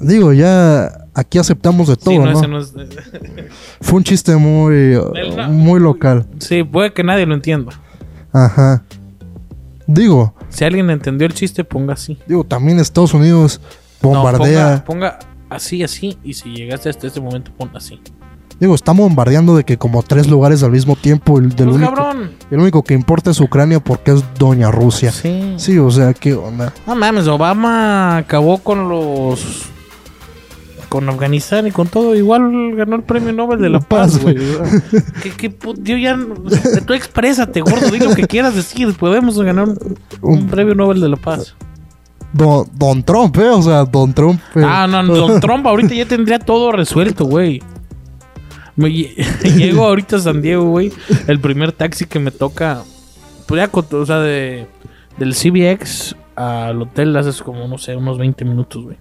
Digo, 0.00 0.32
ya 0.32 1.06
aquí 1.14 1.38
aceptamos 1.38 1.88
de 1.88 1.96
todo, 1.96 2.10
sí, 2.12 2.18
no, 2.18 2.26
¿no? 2.26 2.32
ese 2.38 2.48
no 2.48 2.58
es- 2.58 2.72
Fue 3.80 3.96
un 3.98 4.04
chiste 4.04 4.36
muy, 4.36 4.98
muy 5.48 5.80
local. 5.80 6.26
sí, 6.38 6.62
puede 6.64 6.92
que 6.92 7.02
nadie 7.04 7.26
lo 7.26 7.34
entienda. 7.34 7.72
Ajá. 8.32 8.82
Digo, 9.86 10.34
Si 10.48 10.64
alguien 10.64 10.90
entendió 10.90 11.26
el 11.26 11.34
chiste, 11.34 11.64
ponga 11.64 11.94
así. 11.94 12.18
digo, 12.26 12.44
también 12.44 12.78
Estados 12.80 13.14
Unidos 13.14 13.60
No, 14.00 14.10
bombardea. 14.10 14.84
ponga, 14.86 15.18
ponga 15.18 15.18
así, 15.50 15.82
así. 15.82 16.16
Y 16.24 16.34
si 16.34 16.50
llegaste 16.50 16.88
hasta 16.88 17.06
este 17.08 17.20
momento, 17.20 17.50
pon 17.56 17.70
así. 17.74 18.00
Digo, 18.62 18.76
está 18.76 18.92
bombardeando 18.92 19.56
de 19.56 19.64
que 19.64 19.76
como 19.76 20.04
tres 20.04 20.28
lugares 20.28 20.62
al 20.62 20.70
mismo 20.70 20.94
tiempo. 20.94 21.36
El, 21.40 21.48
del 21.48 21.66
Pues, 21.66 21.76
único, 21.78 21.94
cabrón. 21.94 22.30
el 22.48 22.60
único 22.60 22.84
que 22.84 22.94
importa 22.94 23.32
es 23.32 23.40
Ucrania 23.40 23.80
porque 23.80 24.12
es 24.12 24.22
Doña 24.38 24.70
Rusia. 24.70 25.10
Sí. 25.10 25.54
Sí, 25.56 25.78
o 25.80 25.90
sea, 25.90 26.14
¿qué 26.14 26.34
onda? 26.34 26.72
No 26.86 26.94
mames, 26.94 27.26
Obama 27.26 28.18
acabó 28.18 28.58
con 28.58 28.88
los. 28.88 29.64
Con 30.88 31.08
Afganistán 31.08 31.66
y 31.66 31.72
con 31.72 31.88
todo. 31.88 32.14
Igual 32.14 32.76
ganó 32.76 32.94
el 32.94 33.02
premio 33.02 33.32
Nobel 33.32 33.60
de 33.60 33.68
la 33.68 33.80
Paz, 33.80 34.22
güey. 34.22 34.36
¿Qué, 35.24 35.30
qué 35.30 35.58
pu- 35.58 35.76
yo 35.82 35.96
ya. 35.96 36.16
no- 36.16 36.34
Tú 36.86 36.92
exprésate, 36.92 37.62
gordo. 37.62 37.90
Di 37.90 37.98
lo 37.98 38.14
que 38.14 38.28
quieras 38.28 38.54
decir. 38.54 38.94
Podemos 38.96 39.40
ganar 39.42 39.66
un, 40.20 40.46
premio 40.46 40.76
Nobel 40.76 41.00
de 41.00 41.08
la 41.08 41.16
Paz. 41.16 41.56
Don, 42.32 42.68
Don 42.74 43.02
Trump, 43.02 43.36
¿eh? 43.38 43.48
O 43.48 43.60
sea, 43.62 43.84
Don 43.86 44.14
Trump. 44.14 44.38
eh. 44.54 44.62
Ah, 44.64 44.86
no, 44.88 45.02
Don 45.02 45.40
Trump 45.40 45.66
ahorita 45.66 45.94
ya 45.94 46.06
tendría 46.06 46.38
todo 46.38 46.70
resuelto, 46.70 47.24
güey. 47.24 47.60
Me 48.76 48.90
llego 49.56 49.84
ahorita 49.84 50.16
a 50.16 50.20
San 50.20 50.42
Diego, 50.42 50.64
güey. 50.70 50.92
El 51.26 51.40
primer 51.40 51.72
taxi 51.72 52.06
que 52.06 52.18
me 52.18 52.30
toca. 52.30 52.82
Pues 53.46 53.60
ya, 53.60 53.70
o 53.72 54.06
sea, 54.06 54.20
de, 54.20 54.66
del 55.18 55.34
CBX 55.34 56.16
al 56.36 56.80
hotel 56.80 57.16
haces 57.16 57.42
como, 57.42 57.66
no 57.68 57.78
sé, 57.78 57.96
unos 57.96 58.18
20 58.18 58.44
minutos, 58.44 58.84
güey. 58.84 58.96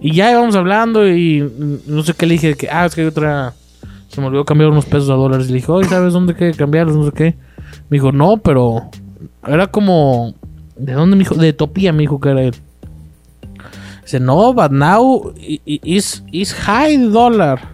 Y 0.00 0.12
ya 0.12 0.30
íbamos 0.30 0.56
hablando 0.56 1.08
y 1.08 1.50
no 1.86 2.02
sé 2.02 2.14
qué 2.14 2.26
le 2.26 2.34
dije. 2.34 2.54
Que, 2.56 2.68
ah, 2.68 2.84
es 2.84 2.94
que 2.94 3.02
hay 3.02 3.06
otra. 3.06 3.54
Se 4.08 4.20
me 4.20 4.26
olvidó 4.26 4.44
cambiar 4.44 4.70
unos 4.70 4.84
pesos 4.84 5.08
a 5.10 5.14
dólares. 5.14 5.46
Y 5.46 5.50
le 5.50 5.56
dije, 5.56 5.72
oye, 5.72 5.88
¿sabes 5.88 6.12
dónde 6.12 6.34
que 6.34 6.52
cambiarlos? 6.52 6.96
No 6.96 7.06
sé 7.06 7.12
qué. 7.12 7.36
Me 7.88 7.96
dijo, 7.96 8.12
no, 8.12 8.36
pero. 8.38 8.90
Era 9.46 9.66
como. 9.66 10.34
¿De 10.76 10.92
dónde 10.92 11.16
me 11.16 11.20
dijo? 11.20 11.36
De 11.36 11.48
Etopía 11.48 11.92
me 11.92 12.00
dijo 12.00 12.20
que 12.20 12.30
era 12.30 12.42
él. 12.42 12.54
Dice, 14.02 14.20
no, 14.20 14.52
but 14.52 14.70
now 14.70 15.32
is 15.64 16.22
is 16.30 16.52
high 16.52 16.98
dollar. 17.10 17.73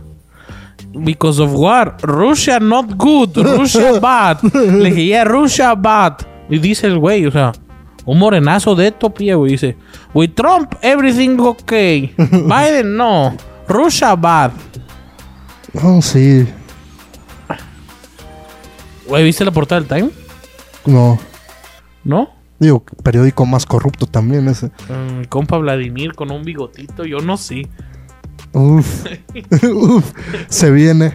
Because 0.92 1.40
of 1.40 1.52
war. 1.54 1.96
Russia 2.02 2.58
not 2.58 2.96
good. 2.96 3.36
Russia 3.36 3.98
bad. 4.00 4.42
Le 4.42 4.90
dije, 4.90 5.04
yeah, 5.06 5.24
Russia 5.24 5.74
bad. 5.74 6.18
Y 6.48 6.58
dice 6.58 6.88
el 6.88 6.98
güey, 6.98 7.26
o 7.26 7.30
sea, 7.30 7.52
un 8.04 8.18
morenazo 8.18 8.74
de 8.74 8.88
Etopía, 8.88 9.36
güey. 9.36 9.52
Dice, 9.52 9.76
with 10.14 10.30
Trump, 10.34 10.74
everything 10.82 11.38
okay. 11.38 12.12
Biden, 12.16 12.96
no. 12.96 13.36
Russia 13.68 14.16
bad. 14.16 14.52
No, 15.72 16.02
sí. 16.02 16.46
Güey, 19.06 19.24
¿viste 19.24 19.44
la 19.44 19.50
portada 19.50 19.80
del 19.80 19.88
Time? 19.88 20.10
No. 20.86 21.18
¿No? 22.04 22.30
Digo, 22.58 22.84
periódico 23.02 23.46
más 23.46 23.64
corrupto 23.64 24.06
también 24.06 24.48
ese. 24.48 24.66
Mm, 24.66 25.24
compa 25.28 25.56
Vladimir 25.56 26.14
con 26.14 26.30
un 26.30 26.42
bigotito, 26.44 27.04
yo 27.04 27.20
no 27.20 27.36
sé. 27.36 27.68
Uf. 28.52 29.06
Uf. 29.72 30.12
Se 30.48 30.70
viene. 30.70 31.14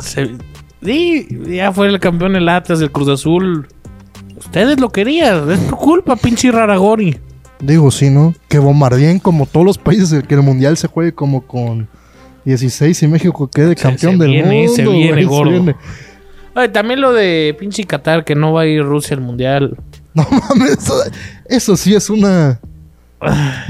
Se- 0.00 0.36
Sí, 0.82 1.26
ya 1.48 1.72
fue 1.72 1.88
el 1.88 1.98
campeón 1.98 2.36
el 2.36 2.48
Atlas 2.48 2.78
del 2.78 2.92
Cruz 2.92 3.08
Azul. 3.08 3.66
Ustedes 4.38 4.78
lo 4.78 4.90
querían, 4.92 5.50
es 5.50 5.66
tu 5.66 5.74
culpa, 5.74 6.14
pinche 6.14 6.52
Raragori. 6.52 7.18
Digo, 7.58 7.90
sí, 7.90 8.10
¿no? 8.10 8.34
Que 8.48 8.58
bombardeen 8.58 9.18
como 9.18 9.46
todos 9.46 9.64
los 9.66 9.78
países, 9.78 10.12
el 10.12 10.24
que 10.26 10.34
el 10.34 10.42
mundial 10.42 10.76
se 10.76 10.86
juegue 10.86 11.12
como 11.12 11.44
con 11.46 11.88
16 12.44 13.02
y 13.02 13.08
México 13.08 13.48
quede 13.50 13.70
Se- 13.70 13.82
campeón 13.82 14.12
se 14.18 14.22
del 14.22 14.30
viene, 14.30 14.54
mundo. 14.58 14.72
se 14.74 14.82
viene, 14.86 15.24
güey, 15.24 15.24
gordo. 15.24 15.74
Oye, 16.54 16.68
también 16.68 17.00
lo 17.00 17.12
de 17.12 17.56
pinche 17.58 17.82
Qatar, 17.84 18.24
que 18.24 18.34
no 18.36 18.52
va 18.52 18.60
a 18.60 18.66
ir 18.66 18.84
Rusia 18.84 19.16
al 19.16 19.22
mundial. 19.22 19.76
No 20.14 20.24
mames, 20.50 20.72
eso, 20.78 20.94
eso 21.46 21.76
sí 21.76 21.94
es 21.94 22.08
una. 22.10 22.60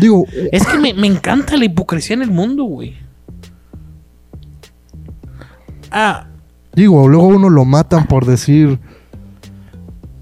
Digo, 0.00 0.24
Es 0.52 0.66
que 0.66 0.78
me, 0.78 0.92
me 0.94 1.06
encanta 1.06 1.56
la 1.56 1.64
hipocresía 1.64 2.14
en 2.14 2.22
el 2.22 2.30
mundo, 2.30 2.64
güey. 2.64 2.96
Ah, 5.90 6.26
digo, 6.74 7.08
luego 7.08 7.28
uno 7.28 7.48
lo 7.48 7.64
matan 7.64 8.06
por 8.06 8.26
decir. 8.26 8.78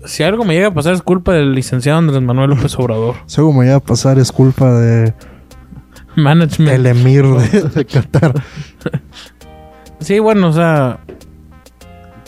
si 0.05 0.23
algo 0.23 0.45
me 0.45 0.55
llega 0.55 0.69
a 0.69 0.75
pasar 0.75 0.93
es 0.95 1.03
culpa 1.03 1.33
del 1.33 1.53
licenciado 1.55 1.99
Andrés 1.99 2.21
Manuel 2.23 2.51
López 2.51 2.79
Obrador. 2.79 3.17
Si 3.27 3.41
algo 3.41 3.53
me 3.53 3.67
iba 3.67 3.77
a 3.77 3.81
pasar 3.81 4.19
es 4.19 4.31
culpa 4.31 4.73
de 4.73 5.15
Management. 6.17 6.71
el 6.73 6.87
emir 6.87 7.25
de, 7.27 7.63
de 7.63 7.85
Qatar. 7.85 8.35
Sí, 10.01 10.19
bueno, 10.19 10.49
o 10.49 10.53
sea. 10.53 10.99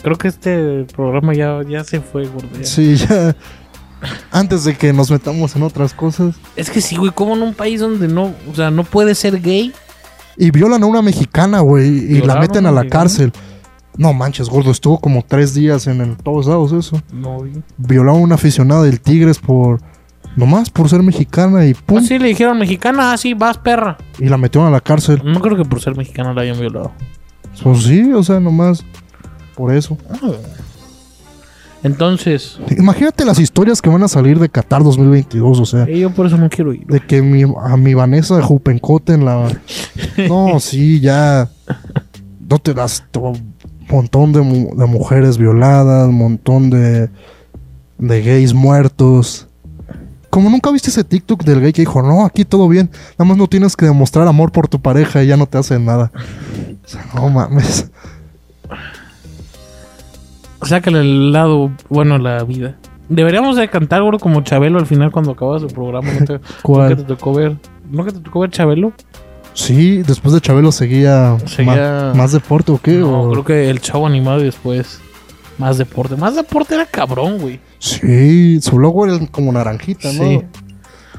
Creo 0.01 0.17
que 0.17 0.29
este 0.29 0.85
programa 0.95 1.35
ya, 1.35 1.61
ya 1.67 1.83
se 1.83 1.99
fue, 1.99 2.25
gordo. 2.25 2.47
Sí, 2.63 2.95
ya. 2.95 3.35
Antes 4.31 4.63
de 4.63 4.75
que 4.75 4.93
nos 4.93 5.09
metamos 5.09 5.55
en 5.55 5.63
otras 5.63 5.93
cosas. 5.93 6.35
Es 6.55 6.69
que 6.69 6.81
sí, 6.81 6.95
güey, 6.97 7.11
como 7.11 7.35
en 7.35 7.41
un 7.41 7.53
país 7.53 7.79
donde 7.79 8.07
no, 8.07 8.33
o 8.51 8.55
sea, 8.55 8.69
no 8.71 8.83
puede 8.83 9.15
ser 9.15 9.41
gay. 9.41 9.73
Y 10.37 10.51
violan 10.51 10.83
a 10.83 10.85
una 10.85 11.01
mexicana, 11.01 11.61
güey. 11.61 11.87
Y 11.87 12.01
la 12.09 12.13
¿Violaron 12.19 12.41
meten 12.41 12.65
a 12.67 12.71
la 12.71 12.81
mexicana? 12.81 13.03
cárcel. 13.03 13.31
No 13.97 14.13
manches, 14.13 14.49
gordo. 14.49 14.69
Estuvo 14.69 14.99
como 14.99 15.23
tres 15.27 15.55
días 15.55 15.87
en 15.87 16.01
el- 16.01 16.17
todos 16.17 16.45
lados 16.45 16.71
eso. 16.73 17.01
No, 17.11 17.37
güey. 17.37 17.53
Violaron 17.77 18.21
a 18.21 18.23
una 18.25 18.35
aficionada 18.35 18.83
del 18.83 18.99
Tigres 19.01 19.39
por. 19.39 19.79
Nomás 20.35 20.69
por 20.69 20.87
ser 20.87 21.01
mexicana 21.01 21.65
y 21.65 21.73
pum. 21.73 21.97
Ah, 21.97 22.01
sí, 22.07 22.19
le 22.19 22.27
dijeron 22.27 22.59
mexicana, 22.59 23.11
ah, 23.11 23.17
sí, 23.17 23.33
vas, 23.33 23.57
perra. 23.57 23.97
Y 24.19 24.25
la 24.29 24.37
metieron 24.37 24.67
a 24.67 24.71
la 24.71 24.81
cárcel. 24.81 25.19
No 25.25 25.39
creo 25.41 25.57
que 25.57 25.65
por 25.65 25.81
ser 25.81 25.97
mexicana 25.97 26.31
la 26.35 26.43
hayan 26.43 26.59
violado. 26.59 26.91
Pues 27.63 27.81
sí, 27.85 28.13
o 28.13 28.21
sea, 28.21 28.39
nomás. 28.39 28.85
Por 29.55 29.73
eso. 29.73 29.97
Entonces, 31.83 32.59
Imagínate 32.77 33.23
las 33.23 33.39
historias 33.39 33.81
que 33.81 33.89
van 33.89 34.03
a 34.03 34.07
salir 34.07 34.39
de 34.39 34.49
Qatar 34.49 34.83
2022, 34.83 35.59
o 35.59 35.65
sea, 35.65 35.87
yo 35.87 36.09
por 36.11 36.25
eso 36.25 36.37
no 36.37 36.49
quiero 36.49 36.73
ir. 36.73 36.85
de 36.87 36.99
que 36.99 37.21
mi, 37.21 37.43
a 37.43 37.77
mi 37.77 37.93
Vanessa 37.93 38.41
Jupencote 38.41 39.13
en 39.13 39.25
la... 39.25 39.47
No, 40.27 40.59
sí, 40.59 40.99
ya... 40.99 41.49
No 42.49 42.59
te 42.59 42.73
das 42.73 43.03
un 43.19 43.53
montón 43.89 44.31
de, 44.33 44.39
de 44.39 44.85
mujeres 44.85 45.37
violadas, 45.37 46.07
un 46.07 46.15
montón 46.15 46.69
de, 46.69 47.09
de 47.97 48.21
gays 48.21 48.53
muertos. 48.53 49.47
Como 50.29 50.49
nunca 50.49 50.71
viste 50.71 50.89
ese 50.89 51.03
TikTok 51.03 51.43
del 51.43 51.61
gay 51.61 51.73
que 51.73 51.81
dijo, 51.81 52.01
no, 52.01 52.25
aquí 52.25 52.45
todo 52.45 52.67
bien, 52.67 52.89
nada 53.17 53.29
más 53.29 53.37
no 53.37 53.47
tienes 53.47 53.75
que 53.75 53.85
demostrar 53.85 54.27
amor 54.27 54.51
por 54.51 54.67
tu 54.67 54.79
pareja 54.81 55.23
y 55.23 55.27
ya 55.27 55.37
no 55.37 55.45
te 55.45 55.57
hacen 55.57 55.85
nada. 55.85 56.11
O 56.85 56.87
sea, 56.87 57.05
no 57.15 57.29
mames. 57.29 57.89
Sácale 60.61 60.99
el 60.99 61.31
lado 61.31 61.71
bueno 61.89 62.17
la 62.17 62.43
vida. 62.43 62.75
Deberíamos 63.09 63.55
de 63.55 63.69
cantar, 63.69 64.01
güey, 64.03 64.19
como 64.19 64.41
Chabelo 64.41 64.79
al 64.79 64.85
final 64.85 65.11
cuando 65.11 65.31
acabas 65.31 65.61
el 65.63 65.69
programa. 65.69 66.11
¿No 66.11 66.25
te, 66.25 66.39
¿Cuál? 66.61 66.89
¿no 66.89 66.95
que 66.95 67.01
te 67.03 67.07
tocó 67.07 67.33
ver? 67.33 67.55
¿No 67.89 68.03
que 68.05 68.11
te 68.11 68.19
tocó 68.19 68.39
ver 68.41 68.49
Chabelo? 68.49 68.91
Sí, 69.53 70.03
después 70.03 70.33
de 70.33 70.41
Chabelo 70.41 70.71
seguía, 70.71 71.37
más 72.15 72.31
deporte 72.31 72.71
o 72.71 72.77
qué. 72.79 72.91
No, 72.93 73.23
o- 73.23 73.31
creo 73.31 73.45
que 73.45 73.69
el 73.69 73.79
chavo 73.81 74.05
animado 74.05 74.39
y 74.41 74.43
después 74.45 74.99
más 75.57 75.77
deporte. 75.77 76.15
Más 76.15 76.35
deporte 76.35 76.75
era 76.75 76.85
cabrón, 76.85 77.39
güey. 77.39 77.59
Sí, 77.79 78.59
su 78.61 78.77
logo 78.77 79.05
era 79.05 79.17
como 79.31 79.51
naranjita, 79.51 80.11
¿no? 80.13 80.23
Sí. 80.23 80.41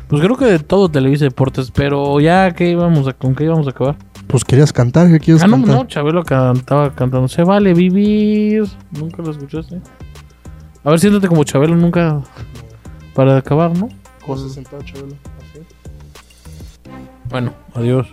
Pues 0.09 0.23
creo 0.23 0.37
que 0.37 0.45
de 0.47 0.59
todo 0.61 0.89
Televisa 0.91 1.25
Deportes, 1.25 1.71
pero 1.71 2.19
ya 2.21 2.53
que 2.53 2.71
íbamos 2.71 3.07
a, 3.09 3.13
con 3.13 3.35
qué 3.35 3.45
íbamos 3.45 3.67
a 3.67 3.71
acabar. 3.71 3.97
Pues 4.29 4.45
querías 4.45 4.73
cantar, 4.73 5.09
¿qué 5.09 5.19
quieres 5.21 5.43
Ah, 5.43 5.47
no, 5.47 5.57
cantar? 5.57 5.75
no, 5.77 5.85
Chabelo 5.87 6.23
cantaba 6.23 6.95
cantando 6.95 7.29
Se 7.29 7.43
vale 7.45 7.73
vivir. 7.75 8.65
Nunca 8.91 9.23
lo 9.23 9.31
escuchaste. 9.31 9.81
A 10.85 10.91
ver, 10.91 11.01
siéntate 11.01 11.29
como 11.29 11.45
Chabelo 11.45 11.75
nunca 11.75 12.23
para 13.15 13.39
acabar, 13.39 13.77
¿no? 13.77 13.89
¿Cómo 14.25 14.37
se 14.39 14.51
sentaba 14.51 14.85
Chabelo? 14.85 15.15
Bueno, 17.31 17.53
adiós. 17.75 18.07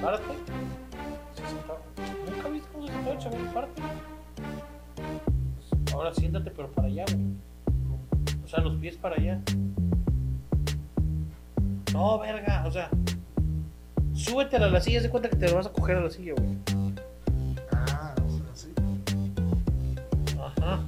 Párate. 0.00 0.24
¿Nunca 2.30 2.48
viste 2.48 2.68
cómo 2.72 2.86
se 2.86 2.92
sentaba 2.92 3.18
Chabelo? 3.18 3.52
Párate. 3.52 3.82
Ahora 5.92 6.14
siéntate, 6.14 6.50
pero 6.50 6.68
para 6.70 6.88
allá, 6.88 7.04
güey. 7.12 7.26
O 8.44 8.48
sea, 8.48 8.60
los 8.60 8.74
pies 8.76 8.96
para 8.96 9.16
allá. 9.16 9.40
No, 11.92 12.18
verga, 12.20 12.64
o 12.66 12.70
sea. 12.70 12.88
Súbete 14.24 14.56
a 14.56 14.60
la 14.60 14.80
silla, 14.80 15.00
de 15.00 15.08
cuenta 15.08 15.30
que 15.30 15.36
te 15.36 15.48
lo 15.48 15.56
vas 15.56 15.66
a 15.66 15.72
coger 15.72 15.96
a 15.96 16.00
la 16.02 16.10
silla, 16.10 16.34
güey. 16.36 16.50
Ah, 17.72 18.14
o 18.26 18.30
sea, 18.30 18.46
sí. 18.54 18.68
Ajá. 20.38 20.80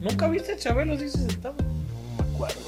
¿Nunca 0.00 0.28
viste 0.28 0.52
a 0.52 0.56
Chabelo 0.56 0.94
así 0.94 1.08
se 1.08 1.18
sentaba? 1.18 1.54
No 1.62 2.24
me 2.24 2.34
acuerdo. 2.34 2.60